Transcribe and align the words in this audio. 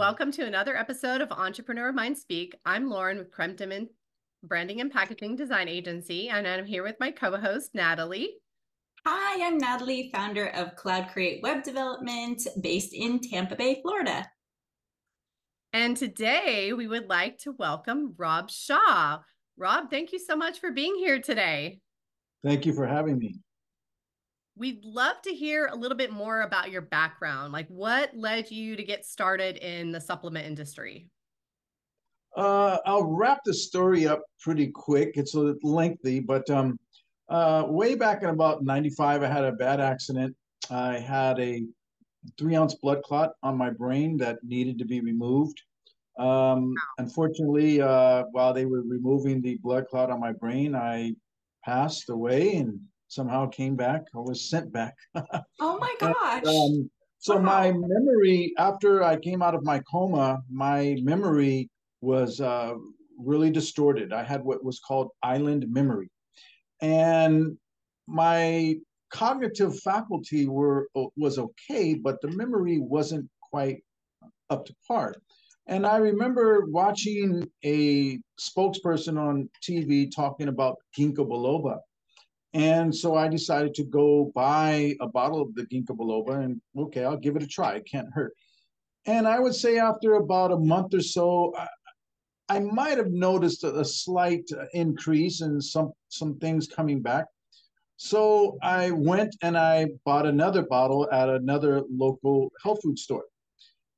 welcome 0.00 0.32
to 0.32 0.46
another 0.46 0.78
episode 0.78 1.20
of 1.20 1.30
Entrepreneur 1.30 1.92
Mind 1.92 2.16
Speak. 2.16 2.56
I'm 2.64 2.88
Lauren 2.88 3.18
with 3.18 3.30
Creme 3.30 3.54
de 3.54 3.66
Mint 3.66 3.90
Branding 4.42 4.80
and 4.80 4.90
Packaging 4.90 5.36
Design 5.36 5.68
Agency, 5.68 6.30
and 6.30 6.48
I'm 6.48 6.64
here 6.64 6.82
with 6.82 6.96
my 6.98 7.10
co-host 7.10 7.74
Natalie. 7.74 8.36
Hi, 9.06 9.46
I'm 9.46 9.58
Natalie, 9.58 10.10
founder 10.10 10.46
of 10.46 10.74
Cloud 10.74 11.08
Create 11.12 11.42
Web 11.42 11.64
Development 11.64 12.40
based 12.62 12.94
in 12.94 13.20
Tampa 13.20 13.56
Bay, 13.56 13.80
Florida. 13.82 14.26
And 15.74 15.94
today 15.94 16.72
we 16.72 16.88
would 16.88 17.10
like 17.10 17.36
to 17.40 17.52
welcome 17.52 18.14
Rob 18.16 18.50
Shaw. 18.50 19.18
Rob, 19.58 19.90
thank 19.90 20.12
you 20.12 20.18
so 20.18 20.34
much 20.34 20.60
for 20.60 20.72
being 20.72 20.94
here 20.96 21.20
today. 21.20 21.80
Thank 22.42 22.64
you 22.64 22.72
for 22.72 22.86
having 22.86 23.18
me. 23.18 23.40
We'd 24.60 24.84
love 24.84 25.22
to 25.22 25.30
hear 25.34 25.70
a 25.72 25.74
little 25.74 25.96
bit 25.96 26.12
more 26.12 26.42
about 26.42 26.70
your 26.70 26.82
background. 26.82 27.50
Like, 27.50 27.66
what 27.68 28.14
led 28.14 28.50
you 28.50 28.76
to 28.76 28.84
get 28.84 29.06
started 29.06 29.56
in 29.56 29.90
the 29.90 30.02
supplement 30.02 30.46
industry? 30.46 31.08
Uh, 32.36 32.76
I'll 32.84 33.04
wrap 33.04 33.38
the 33.42 33.54
story 33.54 34.06
up 34.06 34.20
pretty 34.38 34.66
quick. 34.66 35.12
It's 35.14 35.34
a 35.34 35.54
lengthy, 35.62 36.20
but 36.20 36.48
um, 36.50 36.78
uh, 37.30 37.64
way 37.68 37.94
back 37.94 38.22
in 38.22 38.28
about 38.28 38.62
95, 38.62 39.22
I 39.22 39.28
had 39.28 39.44
a 39.44 39.52
bad 39.52 39.80
accident. 39.80 40.36
I 40.70 40.98
had 40.98 41.40
a 41.40 41.64
three 42.38 42.54
ounce 42.54 42.74
blood 42.74 43.02
clot 43.02 43.32
on 43.42 43.56
my 43.56 43.70
brain 43.70 44.18
that 44.18 44.44
needed 44.44 44.78
to 44.80 44.84
be 44.84 45.00
removed. 45.00 45.58
Um, 46.18 46.74
unfortunately, 46.98 47.80
uh, 47.80 48.24
while 48.32 48.52
they 48.52 48.66
were 48.66 48.82
removing 48.82 49.40
the 49.40 49.56
blood 49.62 49.86
clot 49.86 50.10
on 50.10 50.20
my 50.20 50.32
brain, 50.32 50.74
I 50.74 51.14
passed 51.64 52.10
away 52.10 52.56
and 52.56 52.78
somehow 53.10 53.46
came 53.48 53.76
back. 53.76 54.02
I 54.14 54.18
was 54.18 54.48
sent 54.48 54.72
back. 54.72 54.94
oh 55.60 55.78
my 55.78 55.94
gosh. 56.00 56.42
And, 56.44 56.48
um, 56.48 56.90
so 57.18 57.36
wow. 57.36 57.42
my 57.42 57.72
memory 57.72 58.54
after 58.56 59.02
I 59.02 59.16
came 59.16 59.42
out 59.42 59.54
of 59.54 59.62
my 59.62 59.80
coma, 59.80 60.38
my 60.50 60.96
memory 61.02 61.68
was 62.00 62.40
uh, 62.40 62.74
really 63.18 63.50
distorted. 63.50 64.12
I 64.12 64.22
had 64.22 64.42
what 64.42 64.64
was 64.64 64.80
called 64.80 65.10
island 65.22 65.66
memory, 65.68 66.10
and 66.80 67.58
my 68.06 68.76
cognitive 69.12 69.78
faculty 69.80 70.48
were 70.48 70.88
was 71.16 71.38
okay, 71.38 71.94
but 71.94 72.20
the 72.22 72.28
memory 72.28 72.78
wasn't 72.78 73.28
quite 73.50 73.82
up 74.48 74.64
to 74.66 74.74
par. 74.88 75.14
And 75.66 75.86
I 75.86 75.98
remember 75.98 76.64
watching 76.66 77.48
a 77.64 78.18
spokesperson 78.40 79.18
on 79.18 79.48
TV 79.62 80.10
talking 80.10 80.48
about 80.48 80.78
ginkgo 80.98 81.26
biloba. 81.28 81.78
And 82.52 82.94
so 82.94 83.14
I 83.14 83.28
decided 83.28 83.74
to 83.74 83.84
go 83.84 84.32
buy 84.34 84.96
a 85.00 85.06
bottle 85.06 85.40
of 85.40 85.54
the 85.54 85.62
ginkgo 85.66 85.96
biloba 85.96 86.44
and 86.44 86.60
okay, 86.76 87.04
I'll 87.04 87.16
give 87.16 87.36
it 87.36 87.42
a 87.42 87.46
try. 87.46 87.74
It 87.74 87.88
can't 87.90 88.12
hurt. 88.12 88.34
And 89.06 89.26
I 89.26 89.38
would 89.38 89.54
say 89.54 89.78
after 89.78 90.14
about 90.14 90.52
a 90.52 90.56
month 90.56 90.94
or 90.94 91.00
so, 91.00 91.54
I, 91.56 91.68
I 92.48 92.58
might 92.58 92.98
have 92.98 93.12
noticed 93.12 93.62
a, 93.62 93.78
a 93.78 93.84
slight 93.84 94.50
uh, 94.52 94.64
increase 94.74 95.40
in 95.40 95.60
some 95.60 95.92
some 96.08 96.38
things 96.38 96.66
coming 96.66 97.00
back. 97.00 97.26
So 97.96 98.58
I 98.62 98.90
went 98.90 99.36
and 99.42 99.56
I 99.56 99.88
bought 100.04 100.26
another 100.26 100.62
bottle 100.62 101.08
at 101.12 101.28
another 101.28 101.82
local 101.88 102.50
health 102.62 102.80
food 102.82 102.98
store. 102.98 103.24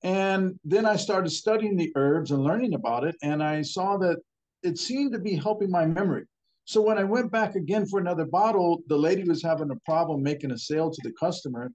And 0.03 0.58
then 0.64 0.84
I 0.84 0.97
started 0.97 1.30
studying 1.30 1.77
the 1.77 1.92
herbs 1.95 2.33
and 2.33 2.42
learning 2.42 2.75
about 2.75 3.05
it. 3.05 3.14
And 3.23 3.42
I 3.42 3.62
saw 3.62 3.97
that 3.98 4.19
it 4.62 4.78
seemed 4.78 5.12
to 5.12 5.19
be 5.19 5.36
helping 5.36 5.70
my 5.70 5.86
memory. 5.86 6.25
So 6.73 6.81
when 6.81 6.97
I 6.97 7.05
went 7.05 7.31
back 7.31 7.55
again 7.55 7.84
for 7.84 8.01
another 8.01 8.25
bottle, 8.25 8.83
the 8.87 8.97
lady 8.97 9.25
was 9.25 9.42
having 9.42 9.70
a 9.70 9.77
problem 9.84 10.23
making 10.23 10.53
a 10.53 10.59
sale 10.59 10.91
to 10.91 11.01
the 11.05 11.12
customer. 11.20 11.70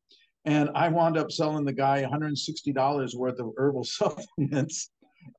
And 0.45 0.72
I 0.73 0.88
wound 0.88 1.20
up 1.20 1.31
selling 1.31 1.66
the 1.66 1.72
guy 1.72 2.04
$160 2.04 3.16
worth 3.16 3.39
of 3.39 3.52
herbal 3.58 3.84
supplements. 4.00 4.89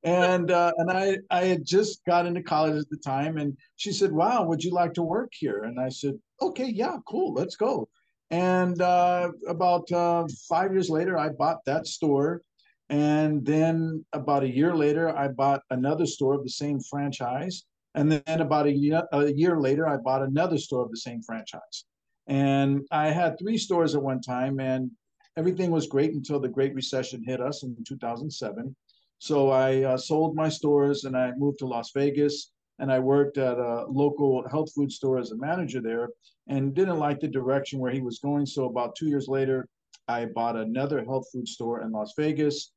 And 0.05 0.49
uh, 0.49 0.71
and 0.77 0.89
I 0.89 1.17
I 1.29 1.43
had 1.45 1.65
just 1.65 2.05
got 2.05 2.25
into 2.25 2.41
college 2.41 2.79
at 2.79 2.89
the 2.89 2.97
time, 2.97 3.37
and 3.37 3.57
she 3.75 3.91
said, 3.91 4.11
"Wow, 4.11 4.45
would 4.45 4.63
you 4.63 4.69
like 4.71 4.93
to 4.93 5.01
work 5.01 5.31
here?" 5.33 5.63
And 5.63 5.79
I 5.79 5.89
said, 5.89 6.13
"Okay, 6.39 6.69
yeah, 6.69 6.97
cool, 7.07 7.33
let's 7.33 7.55
go." 7.55 7.89
And 8.29 8.79
uh, 8.81 9.31
about 9.47 9.91
uh, 9.91 10.27
five 10.47 10.71
years 10.71 10.91
later, 10.91 11.17
I 11.17 11.29
bought 11.29 11.65
that 11.65 11.87
store 11.87 12.43
and 12.89 13.45
then 13.45 14.03
about 14.13 14.43
a 14.43 14.49
year 14.49 14.75
later, 14.75 15.15
I 15.15 15.27
bought 15.27 15.61
another 15.69 16.07
store 16.07 16.33
of 16.33 16.43
the 16.43 16.49
same 16.49 16.79
franchise. 16.79 17.65
And 17.95 18.11
then 18.11 18.41
about 18.41 18.67
a 18.67 18.71
year, 18.71 19.03
a 19.11 19.31
year 19.31 19.59
later, 19.59 19.87
I 19.87 19.97
bought 19.97 20.21
another 20.21 20.57
store 20.57 20.83
of 20.83 20.91
the 20.91 20.97
same 20.97 21.21
franchise. 21.21 21.85
And 22.27 22.85
I 22.91 23.07
had 23.07 23.39
three 23.39 23.57
stores 23.57 23.95
at 23.95 24.03
one 24.03 24.21
time, 24.21 24.59
and 24.59 24.91
everything 25.35 25.71
was 25.71 25.87
great 25.87 26.13
until 26.13 26.39
the 26.39 26.49
Great 26.49 26.75
Recession 26.75 27.23
hit 27.23 27.41
us 27.41 27.63
in 27.63 27.75
2007. 27.87 28.75
So 29.19 29.49
I 29.49 29.83
uh, 29.83 29.97
sold 29.97 30.35
my 30.35 30.49
stores 30.49 31.03
and 31.03 31.15
I 31.15 31.33
moved 31.37 31.59
to 31.59 31.67
Las 31.67 31.91
Vegas 31.93 32.51
and 32.79 32.91
I 32.91 32.99
worked 32.99 33.37
at 33.37 33.57
a 33.57 33.85
local 33.89 34.47
health 34.47 34.71
food 34.73 34.91
store 34.91 35.19
as 35.19 35.31
a 35.31 35.37
manager 35.37 35.81
there 35.81 36.09
and 36.47 36.73
didn't 36.73 36.99
like 36.99 37.19
the 37.19 37.27
direction 37.27 37.79
where 37.79 37.91
he 37.91 38.01
was 38.01 38.19
going. 38.19 38.45
So 38.45 38.65
about 38.65 38.95
two 38.95 39.07
years 39.07 39.27
later, 39.27 39.67
I 40.07 40.25
bought 40.25 40.55
another 40.55 41.03
health 41.03 41.27
food 41.31 41.47
store 41.47 41.81
in 41.81 41.91
Las 41.91 42.13
Vegas 42.17 42.71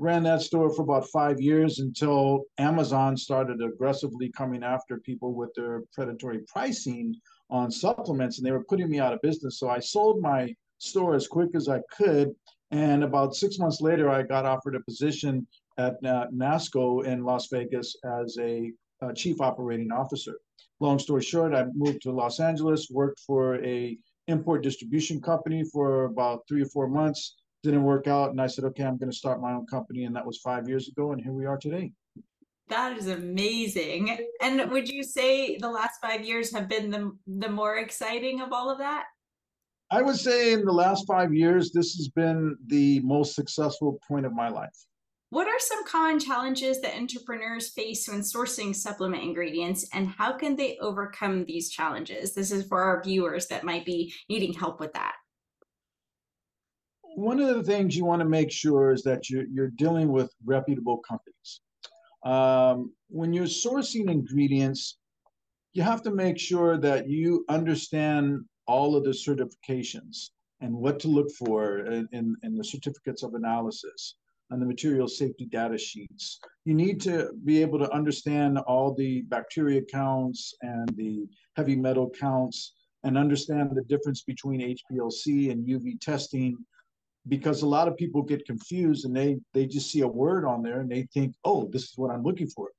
ran 0.00 0.22
that 0.22 0.40
store 0.40 0.74
for 0.74 0.80
about 0.80 1.06
five 1.10 1.38
years 1.40 1.78
until 1.78 2.44
Amazon 2.56 3.18
started 3.18 3.60
aggressively 3.62 4.32
coming 4.34 4.64
after 4.64 4.96
people 4.98 5.34
with 5.34 5.50
their 5.54 5.82
predatory 5.92 6.40
pricing 6.48 7.14
on 7.50 7.70
supplements, 7.70 8.38
and 8.38 8.46
they 8.46 8.52
were 8.52 8.64
putting 8.64 8.88
me 8.88 8.98
out 8.98 9.12
of 9.12 9.20
business. 9.20 9.58
So 9.58 9.68
I 9.68 9.78
sold 9.78 10.22
my 10.22 10.54
store 10.78 11.14
as 11.14 11.28
quick 11.28 11.50
as 11.54 11.68
I 11.68 11.80
could. 11.94 12.30
And 12.70 13.04
about 13.04 13.34
six 13.34 13.58
months 13.58 13.82
later, 13.82 14.08
I 14.08 14.22
got 14.22 14.46
offered 14.46 14.74
a 14.74 14.80
position 14.80 15.46
at 15.76 15.96
uh, 16.04 16.26
NASCO 16.32 17.04
in 17.04 17.22
Las 17.22 17.48
Vegas 17.52 17.94
as 18.04 18.38
a, 18.40 18.72
a 19.02 19.12
chief 19.12 19.42
operating 19.42 19.92
officer. 19.92 20.34
Long 20.80 20.98
story 20.98 21.22
short, 21.22 21.52
I 21.52 21.66
moved 21.74 22.00
to 22.02 22.12
Los 22.12 22.40
Angeles, 22.40 22.88
worked 22.90 23.20
for 23.26 23.62
a 23.62 23.98
import 24.28 24.62
distribution 24.62 25.20
company 25.20 25.62
for 25.70 26.04
about 26.04 26.40
three 26.48 26.62
or 26.62 26.66
four 26.66 26.88
months, 26.88 27.36
didn't 27.62 27.82
work 27.82 28.06
out 28.06 28.30
and 28.30 28.40
i 28.40 28.46
said 28.46 28.64
okay 28.64 28.84
i'm 28.84 28.96
going 28.96 29.10
to 29.10 29.16
start 29.16 29.40
my 29.40 29.52
own 29.52 29.66
company 29.66 30.04
and 30.04 30.16
that 30.16 30.26
was 30.26 30.38
five 30.38 30.68
years 30.68 30.88
ago 30.88 31.12
and 31.12 31.20
here 31.22 31.32
we 31.32 31.46
are 31.46 31.58
today. 31.58 31.92
That 32.70 32.96
is 32.96 33.08
amazing. 33.08 34.16
And 34.40 34.70
would 34.70 34.88
you 34.88 35.02
say 35.02 35.58
the 35.58 35.68
last 35.68 36.00
five 36.00 36.24
years 36.24 36.54
have 36.54 36.68
been 36.68 36.88
the, 36.88 37.10
the 37.26 37.48
more 37.48 37.78
exciting 37.78 38.40
of 38.40 38.52
all 38.52 38.70
of 38.70 38.78
that? 38.78 39.06
I 39.90 40.02
would 40.02 40.16
say 40.16 40.52
in 40.52 40.64
the 40.64 40.72
last 40.72 41.04
five 41.08 41.34
years 41.34 41.72
this 41.72 41.96
has 41.96 42.08
been 42.08 42.56
the 42.68 43.00
most 43.00 43.34
successful 43.34 43.98
point 44.06 44.24
of 44.24 44.32
my 44.32 44.48
life. 44.48 44.86
What 45.30 45.48
are 45.48 45.58
some 45.58 45.84
common 45.84 46.20
challenges 46.20 46.80
that 46.80 46.96
entrepreneurs 46.96 47.70
face 47.70 48.08
when 48.08 48.20
sourcing 48.20 48.74
supplement 48.74 49.22
ingredients, 49.22 49.88
and 49.92 50.08
how 50.08 50.32
can 50.32 50.56
they 50.56 50.76
overcome 50.78 51.44
these 51.44 51.70
challenges? 51.70 52.34
This 52.34 52.50
is 52.50 52.66
for 52.66 52.82
our 52.82 53.02
viewers 53.02 53.46
that 53.48 53.64
might 53.64 53.84
be 53.84 54.12
needing 54.28 54.52
help 54.52 54.80
with 54.80 54.92
that 54.92 55.14
one 57.14 57.40
of 57.40 57.54
the 57.54 57.62
things 57.62 57.96
you 57.96 58.04
want 58.04 58.20
to 58.20 58.28
make 58.28 58.50
sure 58.50 58.92
is 58.92 59.02
that 59.02 59.28
you're, 59.28 59.46
you're 59.50 59.70
dealing 59.70 60.10
with 60.12 60.32
reputable 60.44 60.98
companies. 60.98 61.60
Um, 62.24 62.92
when 63.08 63.32
you're 63.32 63.46
sourcing 63.46 64.10
ingredients, 64.10 64.98
you 65.72 65.82
have 65.82 66.02
to 66.02 66.10
make 66.10 66.38
sure 66.38 66.76
that 66.78 67.08
you 67.08 67.44
understand 67.48 68.44
all 68.66 68.96
of 68.96 69.04
the 69.04 69.10
certifications 69.10 70.30
and 70.60 70.74
what 70.74 71.00
to 71.00 71.08
look 71.08 71.30
for 71.32 71.78
in, 71.86 72.08
in, 72.12 72.36
in 72.42 72.56
the 72.56 72.64
certificates 72.64 73.22
of 73.22 73.34
analysis 73.34 74.16
and 74.50 74.60
the 74.60 74.66
material 74.66 75.08
safety 75.08 75.46
data 75.46 75.78
sheets. 75.78 76.40
You 76.64 76.74
need 76.74 77.00
to 77.02 77.30
be 77.44 77.62
able 77.62 77.78
to 77.78 77.92
understand 77.92 78.58
all 78.58 78.92
the 78.94 79.22
bacteria 79.22 79.80
counts 79.82 80.54
and 80.62 80.88
the 80.96 81.26
heavy 81.56 81.76
metal 81.76 82.10
counts 82.10 82.74
and 83.04 83.16
understand 83.16 83.70
the 83.74 83.82
difference 83.82 84.22
between 84.22 84.60
HPLC 84.60 85.50
and 85.50 85.66
UV 85.66 86.00
testing 86.00 86.58
because 87.28 87.62
a 87.62 87.66
lot 87.66 87.88
of 87.88 87.96
people 87.96 88.22
get 88.22 88.46
confused 88.46 89.04
and 89.04 89.14
they 89.14 89.38
they 89.52 89.66
just 89.66 89.90
see 89.90 90.00
a 90.00 90.08
word 90.08 90.44
on 90.44 90.62
there 90.62 90.80
and 90.80 90.90
they 90.90 91.02
think, 91.12 91.34
oh, 91.44 91.68
this 91.72 91.84
is 91.84 91.92
what 91.96 92.10
I'm 92.10 92.22
looking 92.22 92.48
for, 92.48 92.70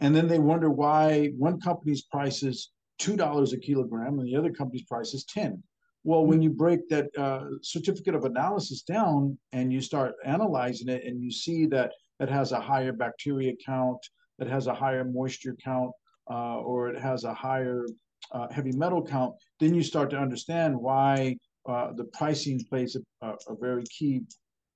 and 0.00 0.14
then 0.14 0.28
they 0.28 0.38
wonder 0.38 0.70
why 0.70 1.32
one 1.36 1.60
company's 1.60 2.02
price 2.02 2.42
is 2.42 2.70
two 2.98 3.16
dollars 3.16 3.52
a 3.52 3.58
kilogram 3.58 4.18
and 4.18 4.28
the 4.28 4.36
other 4.36 4.52
company's 4.52 4.84
price 4.84 5.14
is 5.14 5.24
ten. 5.24 5.62
Well, 6.02 6.24
when 6.24 6.40
you 6.40 6.50
break 6.50 6.88
that 6.88 7.06
uh, 7.18 7.44
certificate 7.62 8.14
of 8.14 8.24
analysis 8.24 8.82
down 8.82 9.38
and 9.52 9.70
you 9.70 9.82
start 9.82 10.14
analyzing 10.24 10.88
it, 10.88 11.04
and 11.04 11.22
you 11.22 11.30
see 11.30 11.66
that 11.66 11.92
it 12.20 12.28
has 12.28 12.52
a 12.52 12.60
higher 12.60 12.92
bacteria 12.92 13.52
count, 13.64 13.98
it 14.38 14.46
has 14.46 14.66
a 14.66 14.74
higher 14.74 15.04
moisture 15.04 15.56
count, 15.62 15.92
uh, 16.30 16.58
or 16.60 16.88
it 16.88 16.98
has 16.98 17.24
a 17.24 17.34
higher 17.34 17.84
uh, 18.32 18.48
heavy 18.50 18.72
metal 18.72 19.04
count, 19.04 19.34
then 19.58 19.74
you 19.74 19.82
start 19.82 20.10
to 20.10 20.16
understand 20.16 20.74
why 20.76 21.36
uh, 21.70 21.92
the 21.92 22.04
pricing 22.04 22.62
plays 22.68 22.96
a, 22.96 23.26
a, 23.26 23.54
very 23.60 23.84
key 23.84 24.22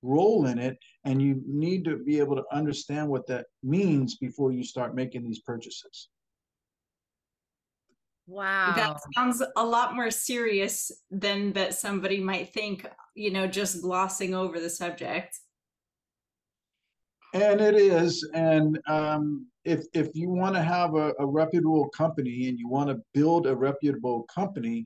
role 0.01 0.45
in 0.47 0.57
it, 0.57 0.77
and 1.03 1.21
you 1.21 1.41
need 1.47 1.83
to 1.85 1.97
be 1.97 2.19
able 2.19 2.35
to 2.35 2.43
understand 2.51 3.07
what 3.07 3.27
that 3.27 3.45
means 3.63 4.17
before 4.17 4.51
you 4.51 4.63
start 4.63 4.95
making 4.95 5.23
these 5.23 5.39
purchases. 5.39 6.09
Wow. 8.27 8.73
That 8.75 8.97
sounds 9.13 9.43
a 9.55 9.65
lot 9.65 9.95
more 9.95 10.09
serious 10.09 10.91
than 11.11 11.53
that 11.53 11.75
somebody 11.75 12.19
might 12.19 12.53
think, 12.53 12.87
you 13.13 13.31
know, 13.31 13.45
just 13.45 13.81
glossing 13.81 14.33
over 14.33 14.59
the 14.59 14.69
subject. 14.69 15.37
And 17.33 17.61
it 17.61 17.75
is. 17.75 18.27
And 18.33 18.79
um, 18.87 19.47
if 19.65 19.85
if 19.93 20.15
you 20.15 20.29
want 20.29 20.55
to 20.55 20.61
have 20.61 20.95
a, 20.95 21.13
a 21.19 21.25
reputable 21.25 21.89
company 21.89 22.47
and 22.47 22.57
you 22.57 22.69
want 22.69 22.89
to 22.89 23.01
build 23.13 23.45
a 23.45 23.55
reputable 23.55 24.23
company, 24.33 24.85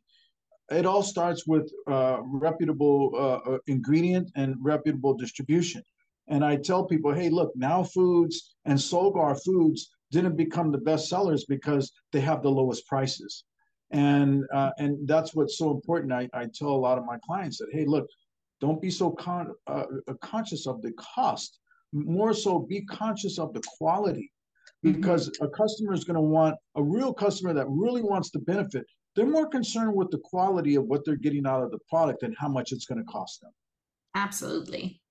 it 0.71 0.86
all 0.86 1.04
starts 1.04 1.48
with 1.48 1.71
uh, 1.88 2.19
reputable 2.21 3.12
uh, 3.16 3.51
uh, 3.51 3.57
ingredient 3.68 4.31
and 4.36 4.56
reputable 4.60 5.13
distribution. 5.13 5.83
And 6.27 6.45
I 6.45 6.57
tell 6.57 6.86
people, 6.86 7.12
hey, 7.12 7.30
look, 7.30 7.51
Now 7.56 7.83
Foods 7.83 8.56
and 8.66 8.77
Solgar 8.77 9.42
Foods 9.44 9.89
didn't 10.12 10.36
become 10.36 10.71
the 10.71 10.77
best 10.77 11.10
sellers 11.10 11.45
because 11.45 11.92
they 12.12 12.21
have 12.21 12.44
the 12.44 12.51
lowest 12.51 12.86
prices. 12.88 13.44
And 13.92 14.45
uh, 14.54 14.69
and 14.77 15.07
that's 15.07 15.33
what's 15.33 15.57
so 15.57 15.71
important. 15.71 16.13
I, 16.13 16.30
I 16.33 16.45
tell 16.54 16.69
a 16.69 16.83
lot 16.88 17.00
of 17.00 17.06
my 17.06 17.18
clients 17.25 17.57
that, 17.57 17.69
hey, 17.72 17.86
look, 17.86 18.07
don't 18.62 18.81
be 18.81 18.92
so 18.92 19.10
con- 19.12 19.56
uh, 19.65 19.86
uh 20.07 20.13
conscious 20.22 20.68
of 20.68 20.81
the 20.83 20.92
cost. 20.92 21.60
More 21.92 22.36
so, 22.36 22.60
be 22.60 22.81
conscious 22.81 23.39
of 23.39 23.51
the 23.54 23.63
quality 23.77 24.31
mm-hmm. 24.86 24.94
because 24.94 25.30
mm-hmm. 25.30 25.45
a 25.45 25.50
customer 25.50 25.94
is 25.94 26.04
going 26.04 26.15
to 26.15 26.22
want 26.22 26.56
a 26.75 26.83
real 26.83 27.12
customer 27.12 27.54
that 27.54 27.65
really 27.68 28.04
wants 28.04 28.30
to 28.31 28.39
benefit 28.39 28.86
they're 29.16 29.26
more 29.26 29.48
concerned 29.48 29.96
with 29.96 30.12
the 30.12 30.20
quality 30.20 30.76
of 30.76 30.86
what 30.86 31.04
they're 31.06 31.16
getting 31.16 31.46
out 31.46 31.64
of 31.64 31.72
the 31.72 31.80
product 31.90 32.24
and 32.24 32.36
how 32.38 32.48
much 32.48 32.72
it's 32.72 32.86
going 32.86 33.00
to 33.00 33.06
cost 33.06 33.42
them. 33.42 33.52
Absolutely. 34.16 35.02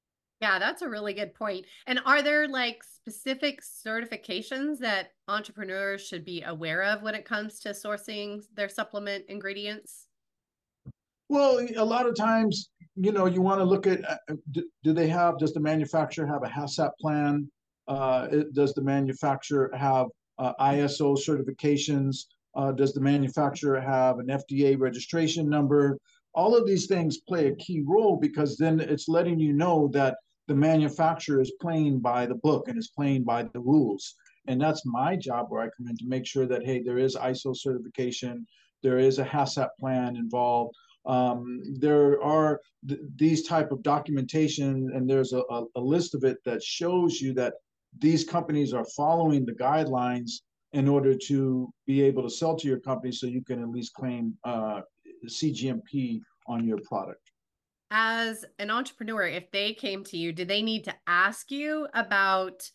Yeah, 0.40 0.58
that's 0.58 0.82
a 0.82 0.88
really 0.88 1.14
good 1.14 1.34
point. 1.34 1.66
And 1.86 2.00
are 2.06 2.22
there 2.22 2.46
like 2.46 2.82
specific 2.84 3.60
certifications 3.60 4.78
that 4.78 5.08
entrepreneurs 5.26 6.06
should 6.06 6.24
be 6.24 6.42
aware 6.42 6.82
of 6.84 7.02
when 7.02 7.16
it 7.16 7.24
comes 7.24 7.58
to 7.60 7.70
sourcing 7.70 8.42
their 8.54 8.68
supplement 8.68 9.24
ingredients? 9.28 10.06
Well, 11.28 11.66
a 11.76 11.84
lot 11.84 12.06
of 12.06 12.16
times, 12.16 12.70
you 12.94 13.12
know, 13.12 13.26
you 13.26 13.42
want 13.42 13.60
to 13.60 13.64
look 13.64 13.86
at 13.86 14.08
uh, 14.08 14.34
do, 14.52 14.64
do 14.84 14.92
they 14.92 15.08
have, 15.08 15.38
does 15.38 15.52
the 15.52 15.60
manufacturer 15.60 16.26
have 16.26 16.42
a 16.44 16.48
HACCP 16.48 16.90
plan? 17.00 17.50
Uh, 17.88 18.28
does 18.52 18.74
the 18.74 18.82
manufacturer 18.82 19.70
have 19.76 20.06
uh, 20.38 20.52
ISO 20.60 21.18
certifications? 21.18 22.26
Uh, 22.54 22.72
does 22.72 22.92
the 22.92 23.00
manufacturer 23.00 23.80
have 23.80 24.18
an 24.18 24.26
FDA 24.26 24.78
registration 24.78 25.48
number? 25.48 25.98
All 26.34 26.56
of 26.56 26.66
these 26.66 26.86
things 26.86 27.18
play 27.18 27.48
a 27.48 27.56
key 27.56 27.82
role 27.86 28.16
because 28.16 28.56
then 28.56 28.80
it's 28.80 29.08
letting 29.08 29.38
you 29.38 29.52
know 29.52 29.88
that 29.92 30.16
the 30.46 30.54
manufacturer 30.54 31.40
is 31.40 31.52
playing 31.60 32.00
by 32.00 32.26
the 32.26 32.34
book 32.34 32.68
and 32.68 32.78
is 32.78 32.90
playing 32.96 33.24
by 33.24 33.42
the 33.42 33.60
rules. 33.60 34.14
And 34.46 34.60
that's 34.60 34.86
my 34.86 35.14
job 35.14 35.46
where 35.50 35.62
I 35.62 35.68
come 35.76 35.88
in 35.88 35.96
to 35.98 36.06
make 36.06 36.26
sure 36.26 36.46
that, 36.46 36.64
hey, 36.64 36.82
there 36.82 36.98
is 36.98 37.16
ISO 37.16 37.54
certification, 37.54 38.46
there 38.82 38.98
is 38.98 39.18
a 39.18 39.24
HACCP 39.24 39.68
plan 39.78 40.16
involved. 40.16 40.74
Um, 41.04 41.60
there 41.78 42.22
are 42.22 42.60
th- 42.88 43.00
these 43.16 43.46
type 43.46 43.72
of 43.72 43.82
documentation, 43.82 44.90
and 44.94 45.08
there's 45.08 45.32
a, 45.32 45.42
a, 45.50 45.64
a 45.76 45.80
list 45.80 46.14
of 46.14 46.24
it 46.24 46.38
that 46.44 46.62
shows 46.62 47.20
you 47.20 47.34
that 47.34 47.54
these 47.98 48.24
companies 48.24 48.72
are 48.72 48.86
following 48.96 49.44
the 49.44 49.52
guidelines 49.52 50.40
in 50.72 50.88
order 50.88 51.14
to 51.14 51.72
be 51.86 52.02
able 52.02 52.22
to 52.22 52.30
sell 52.30 52.56
to 52.56 52.68
your 52.68 52.78
company 52.78 53.12
so 53.12 53.26
you 53.26 53.42
can 53.42 53.62
at 53.62 53.68
least 53.68 53.94
claim 53.94 54.34
uh, 54.44 54.80
CGMP 55.26 56.20
on 56.46 56.66
your 56.66 56.78
product. 56.84 57.32
As 57.90 58.44
an 58.58 58.70
entrepreneur, 58.70 59.26
if 59.26 59.50
they 59.50 59.72
came 59.72 60.04
to 60.04 60.18
you, 60.18 60.32
do 60.32 60.44
they 60.44 60.62
need 60.62 60.84
to 60.84 60.94
ask 61.06 61.50
you 61.50 61.88
about 61.94 62.68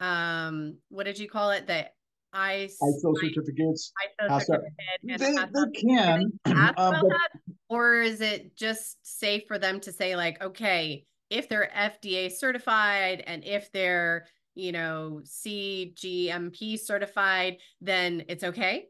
um 0.00 0.76
what 0.90 1.04
did 1.04 1.18
you 1.18 1.28
call 1.28 1.50
it? 1.50 1.66
The 1.66 1.86
ISO, 2.34 2.74
ISO 2.82 3.16
certificates. 3.20 3.92
ISO 4.20 4.40
certificate 4.40 4.72
they, 5.04 5.32
they 5.32 5.80
can. 5.80 6.32
Ask 6.46 6.74
uh, 6.78 6.88
about 6.88 7.02
but, 7.02 7.08
that? 7.08 7.28
Or 7.68 7.94
is 8.02 8.20
it 8.20 8.56
just 8.56 8.98
safe 9.02 9.44
for 9.46 9.58
them 9.58 9.80
to 9.80 9.92
say, 9.92 10.16
like, 10.16 10.42
okay, 10.42 11.04
if 11.30 11.48
they're 11.48 11.70
FDA 11.76 12.30
certified 12.30 13.22
and 13.26 13.44
if 13.44 13.70
they're 13.72 14.26
you 14.58 14.72
know, 14.72 15.20
CGMP 15.24 16.78
certified, 16.78 17.58
then 17.80 18.24
it's 18.28 18.42
okay? 18.42 18.86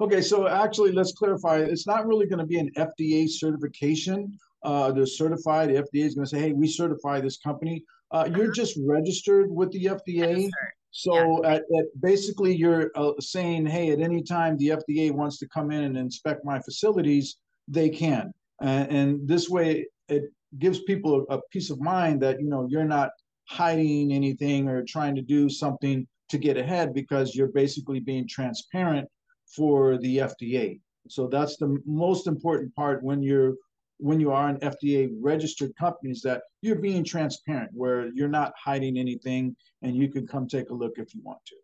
Okay, 0.00 0.20
so 0.20 0.48
actually, 0.48 0.92
let's 0.92 1.12
clarify. 1.12 1.58
It's 1.58 1.86
not 1.86 2.06
really 2.06 2.26
going 2.26 2.40
to 2.40 2.46
be 2.46 2.58
an 2.58 2.70
FDA 2.76 3.28
certification. 3.28 4.36
Uh, 4.64 4.90
they're 4.90 5.06
certified. 5.06 5.68
The 5.68 5.74
FDA 5.74 6.04
is 6.06 6.14
going 6.14 6.24
to 6.24 6.30
say, 6.30 6.40
"Hey, 6.40 6.52
we 6.52 6.66
certify 6.66 7.20
this 7.20 7.36
company." 7.38 7.84
Uh, 8.12 8.16
uh-huh. 8.16 8.36
You're 8.36 8.50
just 8.50 8.78
registered 8.84 9.50
with 9.50 9.70
the 9.70 9.84
FDA. 9.84 10.50
So 10.90 11.44
yeah. 11.44 11.52
at, 11.52 11.62
at 11.78 12.00
basically, 12.00 12.56
you're 12.56 12.90
uh, 12.96 13.12
saying, 13.20 13.66
"Hey, 13.66 13.90
at 13.90 14.00
any 14.00 14.22
time 14.22 14.56
the 14.56 14.68
FDA 14.68 15.12
wants 15.12 15.38
to 15.38 15.48
come 15.48 15.70
in 15.70 15.84
and 15.84 15.96
inspect 15.96 16.44
my 16.44 16.58
facilities, 16.60 17.36
they 17.68 17.88
can." 17.88 18.32
and 18.62 19.26
this 19.26 19.48
way, 19.48 19.86
it 20.08 20.24
gives 20.58 20.82
people 20.82 21.24
a, 21.30 21.36
a 21.36 21.40
peace 21.52 21.70
of 21.70 21.80
mind 21.80 22.20
that 22.22 22.40
you 22.40 22.48
know 22.48 22.66
you're 22.68 22.84
not 22.84 23.10
hiding 23.50 24.12
anything 24.12 24.68
or 24.68 24.84
trying 24.84 25.16
to 25.16 25.22
do 25.22 25.48
something 25.48 26.06
to 26.28 26.38
get 26.38 26.56
ahead 26.56 26.94
because 26.94 27.34
you're 27.34 27.48
basically 27.48 27.98
being 27.98 28.26
transparent 28.28 29.08
for 29.56 29.98
the 29.98 30.18
FDA. 30.18 30.80
So 31.08 31.26
that's 31.26 31.56
the 31.56 31.76
most 31.84 32.28
important 32.28 32.74
part 32.74 33.02
when 33.02 33.22
you're 33.22 33.54
when 33.98 34.18
you 34.18 34.32
are 34.32 34.48
an 34.48 34.56
FDA 34.60 35.10
registered 35.20 35.76
company 35.76 36.10
is 36.10 36.22
that 36.22 36.40
you're 36.62 36.78
being 36.78 37.04
transparent 37.04 37.70
where 37.74 38.08
you're 38.14 38.28
not 38.28 38.52
hiding 38.56 38.96
anything 38.96 39.54
and 39.82 39.94
you 39.94 40.08
can 40.08 40.26
come 40.26 40.48
take 40.48 40.70
a 40.70 40.74
look 40.74 40.92
if 40.96 41.14
you 41.14 41.20
want 41.22 41.40
to. 41.46 41.54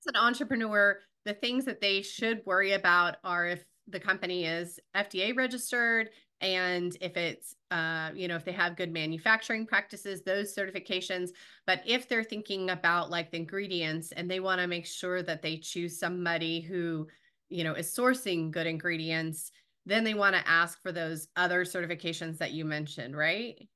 As 0.00 0.12
an 0.12 0.16
entrepreneur, 0.16 0.98
the 1.24 1.34
things 1.34 1.64
that 1.66 1.80
they 1.80 2.02
should 2.02 2.40
worry 2.46 2.72
about 2.72 3.18
are 3.22 3.46
if 3.46 3.64
the 3.86 4.00
company 4.00 4.44
is 4.44 4.80
FDA 4.96 5.36
registered 5.36 6.10
and 6.40 6.96
if 7.00 7.16
it's 7.16 7.54
uh, 7.70 8.10
you 8.14 8.28
know 8.28 8.36
if 8.36 8.44
they 8.44 8.52
have 8.52 8.76
good 8.76 8.92
manufacturing 8.92 9.66
practices 9.66 10.22
those 10.22 10.54
certifications. 10.54 11.30
But 11.66 11.80
if 11.86 12.08
they're 12.08 12.24
thinking 12.24 12.70
about 12.70 13.10
like 13.10 13.30
the 13.30 13.38
ingredients 13.38 14.12
and 14.12 14.30
they 14.30 14.40
want 14.40 14.60
to 14.60 14.66
make 14.66 14.86
sure 14.86 15.22
that 15.22 15.42
they 15.42 15.56
choose 15.58 15.98
somebody 15.98 16.60
who 16.60 17.08
you 17.48 17.64
know 17.64 17.74
is 17.74 17.94
sourcing 17.94 18.50
good 18.50 18.66
ingredients 18.66 19.50
then 19.86 20.04
they 20.04 20.14
want 20.14 20.34
to 20.34 20.48
ask 20.48 20.80
for 20.82 20.92
those 20.92 21.28
other 21.36 21.64
certifications 21.64 22.38
that 22.38 22.52
you 22.52 22.64
mentioned 22.64 23.16
right? 23.16 23.68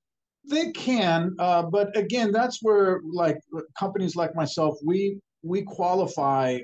They 0.48 0.72
can 0.72 1.34
uh, 1.38 1.62
but 1.64 1.96
again 1.96 2.32
that's 2.32 2.62
where 2.62 3.00
like 3.12 3.38
companies 3.78 4.16
like 4.16 4.34
myself 4.34 4.78
we 4.84 5.18
we 5.42 5.62
qualify 5.62 6.58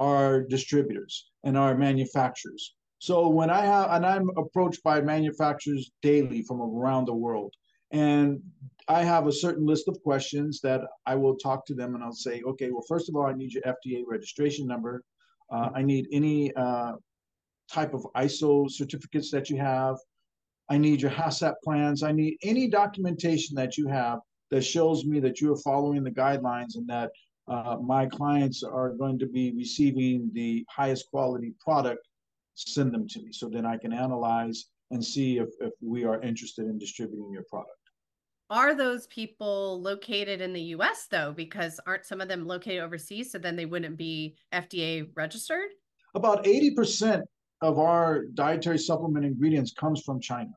our 0.00 0.42
distributors 0.42 1.30
and 1.44 1.56
our 1.56 1.76
manufacturers 1.76 2.74
so 2.98 3.28
when 3.28 3.50
I 3.50 3.64
have, 3.64 3.90
and 3.92 4.04
I'm 4.04 4.28
approached 4.36 4.82
by 4.82 5.00
manufacturers 5.00 5.90
daily 6.02 6.42
from 6.42 6.60
around 6.60 7.06
the 7.06 7.14
world, 7.14 7.54
and 7.92 8.40
I 8.88 9.04
have 9.04 9.26
a 9.26 9.32
certain 9.32 9.66
list 9.66 9.86
of 9.88 10.02
questions 10.02 10.60
that 10.62 10.80
I 11.06 11.14
will 11.14 11.36
talk 11.36 11.64
to 11.66 11.74
them 11.74 11.94
and 11.94 12.02
I'll 12.02 12.12
say, 12.12 12.42
okay, 12.42 12.70
well, 12.70 12.84
first 12.88 13.08
of 13.08 13.16
all, 13.16 13.26
I 13.26 13.34
need 13.34 13.52
your 13.52 13.62
FDA 13.62 14.02
registration 14.06 14.66
number. 14.66 15.02
Uh, 15.50 15.70
I 15.74 15.82
need 15.82 16.08
any 16.10 16.54
uh, 16.54 16.92
type 17.70 17.94
of 17.94 18.06
ISO 18.16 18.70
certificates 18.70 19.30
that 19.30 19.48
you 19.50 19.58
have. 19.58 19.96
I 20.70 20.78
need 20.78 21.00
your 21.00 21.10
HACCP 21.10 21.54
plans. 21.62 22.02
I 22.02 22.12
need 22.12 22.36
any 22.42 22.68
documentation 22.68 23.54
that 23.56 23.76
you 23.76 23.88
have 23.88 24.20
that 24.50 24.62
shows 24.62 25.04
me 25.04 25.20
that 25.20 25.40
you 25.40 25.52
are 25.52 25.58
following 25.58 26.02
the 26.02 26.10
guidelines 26.10 26.76
and 26.76 26.88
that 26.88 27.10
uh, 27.46 27.76
my 27.82 28.06
clients 28.06 28.62
are 28.62 28.90
going 28.90 29.18
to 29.18 29.26
be 29.26 29.52
receiving 29.52 30.30
the 30.32 30.64
highest 30.68 31.06
quality 31.10 31.54
product 31.60 32.07
send 32.58 32.92
them 32.92 33.06
to 33.08 33.22
me 33.22 33.32
so 33.32 33.48
then 33.48 33.64
I 33.64 33.76
can 33.76 33.92
analyze 33.92 34.66
and 34.90 35.04
see 35.04 35.38
if, 35.38 35.48
if 35.60 35.72
we 35.80 36.04
are 36.04 36.20
interested 36.22 36.66
in 36.66 36.78
distributing 36.78 37.30
your 37.32 37.44
product. 37.48 37.72
Are 38.50 38.74
those 38.74 39.06
people 39.08 39.80
located 39.82 40.40
in 40.40 40.52
the 40.52 40.62
US 40.74 41.06
though? 41.10 41.32
Because 41.32 41.78
aren't 41.86 42.06
some 42.06 42.20
of 42.20 42.28
them 42.28 42.46
located 42.46 42.80
overseas? 42.80 43.30
So 43.30 43.38
then 43.38 43.56
they 43.56 43.66
wouldn't 43.66 43.98
be 43.98 44.36
FDA 44.52 45.08
registered? 45.14 45.68
About 46.14 46.44
80% 46.44 47.22
of 47.60 47.78
our 47.78 48.24
dietary 48.34 48.78
supplement 48.78 49.26
ingredients 49.26 49.72
comes 49.72 50.02
from 50.02 50.20
China. 50.20 50.50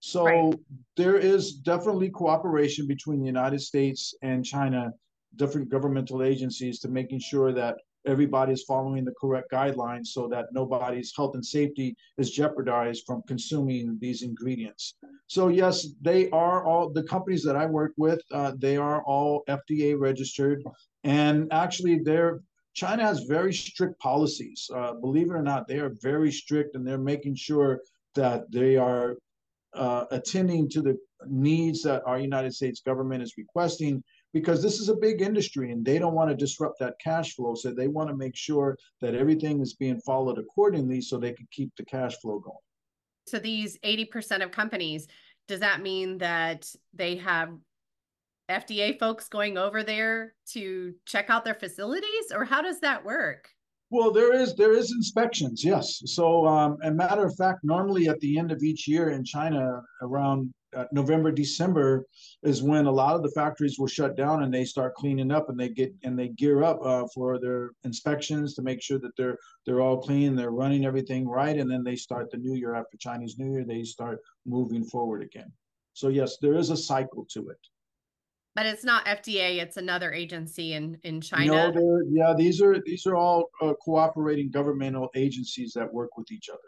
So 0.00 0.24
right. 0.24 0.54
there 0.96 1.16
is 1.16 1.54
definitely 1.54 2.10
cooperation 2.10 2.86
between 2.86 3.20
the 3.20 3.26
United 3.26 3.60
States 3.60 4.14
and 4.22 4.44
China, 4.44 4.90
different 5.36 5.68
governmental 5.68 6.22
agencies 6.22 6.78
to 6.80 6.88
making 6.88 7.20
sure 7.20 7.52
that 7.52 7.76
everybody 8.06 8.52
is 8.52 8.64
following 8.64 9.04
the 9.04 9.14
correct 9.20 9.50
guidelines 9.50 10.08
so 10.08 10.28
that 10.28 10.46
nobody's 10.52 11.12
health 11.16 11.34
and 11.34 11.44
safety 11.44 11.96
is 12.18 12.30
jeopardized 12.30 13.04
from 13.06 13.22
consuming 13.26 13.98
these 14.00 14.22
ingredients. 14.22 14.94
So 15.26 15.48
yes, 15.48 15.88
they 16.00 16.30
are 16.30 16.64
all 16.64 16.90
the 16.90 17.02
companies 17.04 17.42
that 17.44 17.56
I 17.56 17.66
work 17.66 17.92
with. 17.96 18.20
Uh, 18.32 18.52
they 18.58 18.76
are 18.76 19.02
all 19.04 19.44
FDA 19.48 19.98
registered, 19.98 20.62
and 21.04 21.52
actually, 21.52 21.98
they're 21.98 22.40
China 22.74 23.04
has 23.04 23.20
very 23.20 23.54
strict 23.54 23.98
policies. 24.00 24.68
Uh, 24.74 24.94
believe 24.94 25.30
it 25.30 25.34
or 25.34 25.42
not, 25.42 25.68
they 25.68 25.78
are 25.78 25.92
very 26.02 26.32
strict, 26.32 26.74
and 26.74 26.86
they're 26.86 26.98
making 26.98 27.36
sure 27.36 27.80
that 28.16 28.50
they 28.50 28.76
are 28.76 29.16
uh, 29.74 30.04
attending 30.10 30.68
to 30.70 30.82
the 30.82 30.98
needs 31.26 31.82
that 31.82 32.02
our 32.06 32.18
United 32.18 32.52
States 32.52 32.80
government 32.80 33.22
is 33.22 33.34
requesting 33.38 34.02
because 34.34 34.60
this 34.60 34.80
is 34.80 34.88
a 34.88 34.96
big 34.96 35.22
industry 35.22 35.70
and 35.70 35.84
they 35.84 35.98
don't 35.98 36.12
want 36.12 36.28
to 36.28 36.36
disrupt 36.36 36.80
that 36.80 36.96
cash 37.02 37.34
flow. 37.36 37.54
So 37.54 37.72
they 37.72 37.86
want 37.86 38.10
to 38.10 38.16
make 38.16 38.36
sure 38.36 38.76
that 39.00 39.14
everything 39.14 39.60
is 39.60 39.74
being 39.74 40.00
followed 40.00 40.38
accordingly 40.38 41.00
so 41.00 41.16
they 41.16 41.32
can 41.32 41.46
keep 41.52 41.70
the 41.76 41.84
cash 41.84 42.16
flow 42.20 42.40
going. 42.40 42.58
So 43.28 43.38
these 43.38 43.78
80% 43.78 44.42
of 44.42 44.50
companies, 44.50 45.06
does 45.46 45.60
that 45.60 45.82
mean 45.82 46.18
that 46.18 46.68
they 46.92 47.16
have 47.16 47.50
FDA 48.50 48.98
folks 48.98 49.28
going 49.28 49.56
over 49.56 49.84
there 49.84 50.34
to 50.50 50.94
check 51.06 51.30
out 51.30 51.44
their 51.44 51.54
facilities, 51.54 52.32
or 52.34 52.44
how 52.44 52.60
does 52.60 52.80
that 52.80 53.04
work? 53.04 53.48
Well, 53.90 54.10
there 54.10 54.34
is 54.34 54.54
there 54.56 54.76
is 54.76 54.90
inspections, 54.90 55.64
yes. 55.64 56.02
So, 56.06 56.46
um, 56.46 56.76
a 56.82 56.90
matter 56.90 57.24
of 57.24 57.36
fact, 57.36 57.60
normally 57.62 58.08
at 58.08 58.18
the 58.20 58.38
end 58.38 58.50
of 58.50 58.62
each 58.62 58.88
year 58.88 59.10
in 59.10 59.24
China, 59.24 59.80
around 60.02 60.52
uh, 60.76 60.84
November, 60.92 61.30
December, 61.30 62.06
is 62.42 62.62
when 62.62 62.86
a 62.86 62.90
lot 62.90 63.14
of 63.14 63.22
the 63.22 63.30
factories 63.30 63.78
will 63.78 63.86
shut 63.86 64.16
down 64.16 64.42
and 64.42 64.52
they 64.52 64.64
start 64.64 64.94
cleaning 64.94 65.30
up 65.30 65.48
and 65.48 65.58
they 65.58 65.68
get 65.68 65.94
and 66.02 66.18
they 66.18 66.28
gear 66.28 66.62
up 66.62 66.78
uh, 66.84 67.06
for 67.14 67.38
their 67.38 67.70
inspections 67.84 68.54
to 68.54 68.62
make 68.62 68.82
sure 68.82 68.98
that 68.98 69.16
they're 69.16 69.38
they're 69.66 69.80
all 69.80 70.00
clean, 70.00 70.34
they're 70.34 70.50
running 70.50 70.84
everything 70.84 71.28
right, 71.28 71.58
and 71.58 71.70
then 71.70 71.84
they 71.84 71.96
start 71.96 72.30
the 72.30 72.36
new 72.36 72.54
year 72.54 72.74
after 72.74 72.96
Chinese 72.96 73.38
New 73.38 73.50
Year, 73.52 73.64
they 73.64 73.84
start 73.84 74.20
moving 74.46 74.84
forward 74.84 75.22
again. 75.22 75.52
So 75.94 76.08
yes, 76.08 76.38
there 76.38 76.54
is 76.54 76.70
a 76.70 76.76
cycle 76.76 77.24
to 77.30 77.48
it. 77.48 77.58
But 78.54 78.66
it's 78.66 78.84
not 78.84 79.04
FDA; 79.06 79.60
it's 79.60 79.76
another 79.76 80.12
agency 80.12 80.74
in 80.74 80.98
in 81.02 81.20
China. 81.20 81.72
No, 81.72 82.00
yeah, 82.08 82.34
these 82.36 82.62
are 82.62 82.80
these 82.84 83.04
are 83.06 83.16
all 83.16 83.50
uh, 83.60 83.74
cooperating 83.74 84.50
governmental 84.50 85.08
agencies 85.16 85.72
that 85.72 85.92
work 85.92 86.16
with 86.16 86.30
each 86.30 86.48
other. 86.48 86.60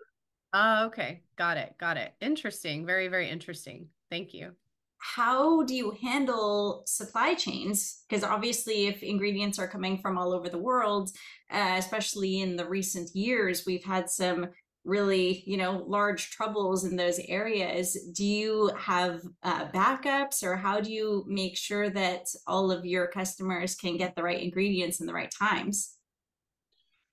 Oh, 0.53 0.87
okay, 0.87 1.23
got 1.37 1.57
it, 1.57 1.75
got 1.79 1.97
it. 1.97 2.15
Interesting, 2.21 2.87
very 2.87 3.07
very 3.07 3.29
interesting. 3.29 3.89
Thank 4.17 4.33
you. 4.33 4.53
How 4.97 5.63
do 5.65 5.75
you 5.75 5.95
handle 6.01 6.85
supply 6.87 7.35
chains? 7.35 8.03
Because 8.09 8.25
obviously, 8.25 8.87
if 8.87 9.03
ingredients 9.03 9.59
are 9.59 9.69
coming 9.69 9.99
from 9.99 10.17
all 10.17 10.33
over 10.33 10.49
the 10.49 10.57
world, 10.71 11.11
uh, 11.51 11.75
especially 11.77 12.41
in 12.41 12.57
the 12.57 12.67
recent 12.67 13.15
years, 13.15 13.65
we've 13.67 13.85
had 13.85 14.09
some 14.09 14.49
really 14.87 15.43
you 15.47 15.59
know 15.59 15.85
large 15.87 16.31
troubles 16.31 16.85
in 16.85 16.95
those 16.95 17.19
areas 17.27 17.99
do 18.15 18.25
you 18.25 18.71
have 18.79 19.21
uh, 19.43 19.67
backups 19.73 20.45
or 20.45 20.55
how 20.55 20.81
do 20.81 20.93
you 20.93 21.25
make 21.27 21.57
sure 21.57 21.91
that 21.91 22.25
all 22.47 22.71
of 22.71 22.87
your 22.87 23.09
customers 23.09 23.75
can 23.75 23.97
get 23.97 24.15
the 24.15 24.23
right 24.23 24.41
ingredients 24.41 25.01
in 25.01 25.07
the 25.09 25.13
right 25.13 25.33
times 25.37 25.97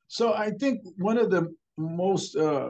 so 0.07 0.36
i 0.36 0.51
think 0.51 0.81
one 0.98 1.17
of 1.17 1.31
the 1.31 1.51
most 1.79 2.36
uh, 2.36 2.69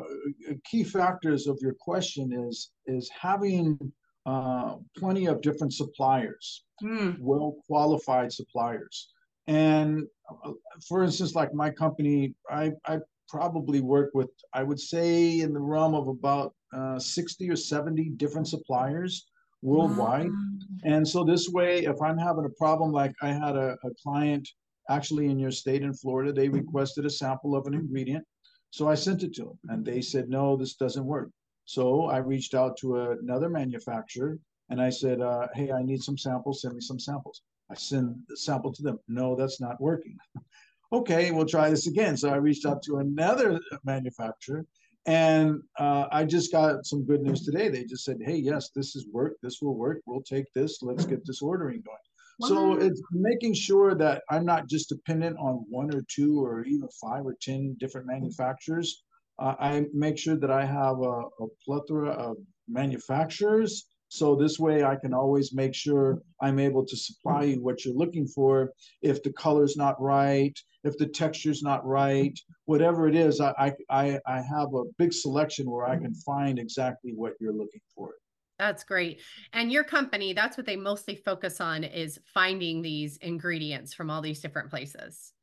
key 0.63 0.85
factors 0.85 1.47
of 1.47 1.59
your 1.61 1.75
question 1.77 2.31
is 2.47 2.71
is 2.87 3.09
having 3.19 3.77
uh, 4.25 4.75
plenty 4.97 5.25
of 5.25 5.41
different 5.41 5.73
suppliers 5.73 6.63
mm. 6.81 7.17
well 7.19 7.57
qualified 7.67 8.31
suppliers 8.31 9.09
and 9.47 10.03
uh, 10.45 10.51
for 10.87 11.03
instance 11.03 11.35
like 11.35 11.53
my 11.53 11.69
company 11.69 12.33
i 12.49 12.71
i 12.85 12.97
probably 13.33 13.81
work 13.81 14.11
with, 14.13 14.29
I 14.53 14.61
would 14.61 14.79
say, 14.79 15.39
in 15.39 15.53
the 15.53 15.59
realm 15.59 15.95
of 15.95 16.07
about 16.07 16.53
uh, 16.71 16.99
60 16.99 17.49
or 17.49 17.55
70 17.55 18.09
different 18.17 18.47
suppliers 18.47 19.25
worldwide. 19.63 20.27
Wow. 20.27 20.57
And 20.83 21.07
so 21.07 21.23
this 21.23 21.49
way, 21.49 21.79
if 21.85 21.99
I'm 21.99 22.17
having 22.19 22.45
a 22.45 22.57
problem, 22.59 22.91
like 22.91 23.13
I 23.23 23.29
had 23.29 23.55
a, 23.55 23.75
a 23.83 23.89
client 24.03 24.47
actually 24.89 25.27
in 25.27 25.39
your 25.39 25.49
state 25.49 25.81
in 25.81 25.93
Florida, 25.95 26.31
they 26.31 26.47
requested 26.47 27.07
a 27.07 27.09
sample 27.09 27.55
of 27.55 27.65
an 27.65 27.73
ingredient. 27.73 28.23
So 28.69 28.87
I 28.87 28.93
sent 28.93 29.23
it 29.23 29.33
to 29.35 29.45
them 29.45 29.59
and 29.69 29.83
they 29.83 30.01
said, 30.01 30.29
no, 30.29 30.55
this 30.55 30.75
doesn't 30.75 31.05
work. 31.05 31.29
So 31.65 32.05
I 32.05 32.17
reached 32.17 32.53
out 32.53 32.77
to 32.77 33.11
another 33.21 33.49
manufacturer 33.49 34.37
and 34.69 34.81
I 34.81 34.89
said, 34.89 35.21
uh, 35.21 35.47
hey, 35.53 35.71
I 35.71 35.83
need 35.83 36.01
some 36.01 36.17
samples, 36.17 36.61
send 36.61 36.75
me 36.75 36.81
some 36.81 36.99
samples. 36.99 37.41
I 37.69 37.75
send 37.75 38.15
the 38.27 38.37
sample 38.37 38.73
to 38.73 38.83
them. 38.83 38.99
No, 39.07 39.35
that's 39.35 39.61
not 39.61 39.79
working. 39.79 40.17
okay, 40.93 41.31
we'll 41.31 41.45
try 41.45 41.69
this 41.69 41.87
again. 41.87 42.17
So 42.17 42.29
I 42.29 42.35
reached 42.35 42.65
out 42.65 42.83
to 42.83 42.97
another 42.97 43.59
manufacturer 43.83 44.65
and 45.05 45.61
uh, 45.77 46.05
I 46.11 46.23
just 46.23 46.51
got 46.51 46.85
some 46.85 47.03
good 47.03 47.21
news 47.21 47.45
today. 47.45 47.69
They 47.69 47.83
just 47.83 48.05
said, 48.05 48.17
hey, 48.23 48.37
yes, 48.37 48.69
this 48.75 48.95
is 48.95 49.07
work. 49.11 49.35
This 49.41 49.61
will 49.61 49.75
work. 49.75 50.01
We'll 50.05 50.21
take 50.21 50.45
this. 50.53 50.81
Let's 50.81 51.05
get 51.05 51.25
this 51.25 51.41
ordering 51.41 51.81
going. 51.81 51.97
Wow. 52.39 52.47
So 52.47 52.73
it's 52.77 53.01
making 53.11 53.53
sure 53.53 53.95
that 53.95 54.23
I'm 54.29 54.45
not 54.45 54.67
just 54.67 54.89
dependent 54.89 55.37
on 55.37 55.65
one 55.69 55.93
or 55.93 56.03
two 56.09 56.43
or 56.43 56.63
even 56.63 56.87
five 57.01 57.25
or 57.25 57.35
10 57.41 57.77
different 57.79 58.07
manufacturers. 58.07 59.02
I 59.39 59.85
make 59.93 60.17
sure 60.17 60.35
that 60.35 60.51
I 60.51 60.65
have 60.65 60.99
a, 60.99 61.21
a 61.43 61.47
plethora 61.65 62.11
of 62.11 62.37
manufacturers 62.67 63.85
so 64.13 64.35
this 64.35 64.59
way 64.59 64.83
I 64.83 64.95
can 64.95 65.11
always 65.11 65.55
make 65.55 65.73
sure 65.73 66.21
I'm 66.39 66.59
able 66.59 66.85
to 66.85 66.95
supply 66.95 67.45
you 67.45 67.63
what 67.63 67.83
you're 67.83 67.95
looking 67.95 68.27
for. 68.27 68.71
If 69.01 69.23
the 69.23 69.33
color's 69.33 69.75
not 69.75 69.99
right, 69.99 70.55
if 70.83 70.95
the 70.99 71.07
texture's 71.07 71.63
not 71.63 71.83
right, 71.83 72.39
whatever 72.65 73.07
it 73.07 73.15
is, 73.15 73.41
I, 73.41 73.73
I, 73.89 74.19
I 74.27 74.35
have 74.35 74.71
a 74.75 74.83
big 74.99 75.13
selection 75.13 75.67
where 75.67 75.87
I 75.87 75.97
can 75.97 76.13
find 76.13 76.59
exactly 76.59 77.13
what 77.15 77.33
you're 77.39 77.53
looking 77.53 77.81
for. 77.95 78.11
That's 78.59 78.83
great. 78.83 79.21
And 79.51 79.71
your 79.71 79.83
company, 79.83 80.33
that's 80.33 80.57
what 80.57 80.67
they 80.67 80.75
mostly 80.75 81.15
focus 81.15 81.59
on 81.59 81.83
is 81.83 82.19
finding 82.35 82.83
these 82.83 83.17
ingredients 83.17 83.95
from 83.95 84.11
all 84.11 84.21
these 84.21 84.41
different 84.41 84.69
places. 84.69 85.33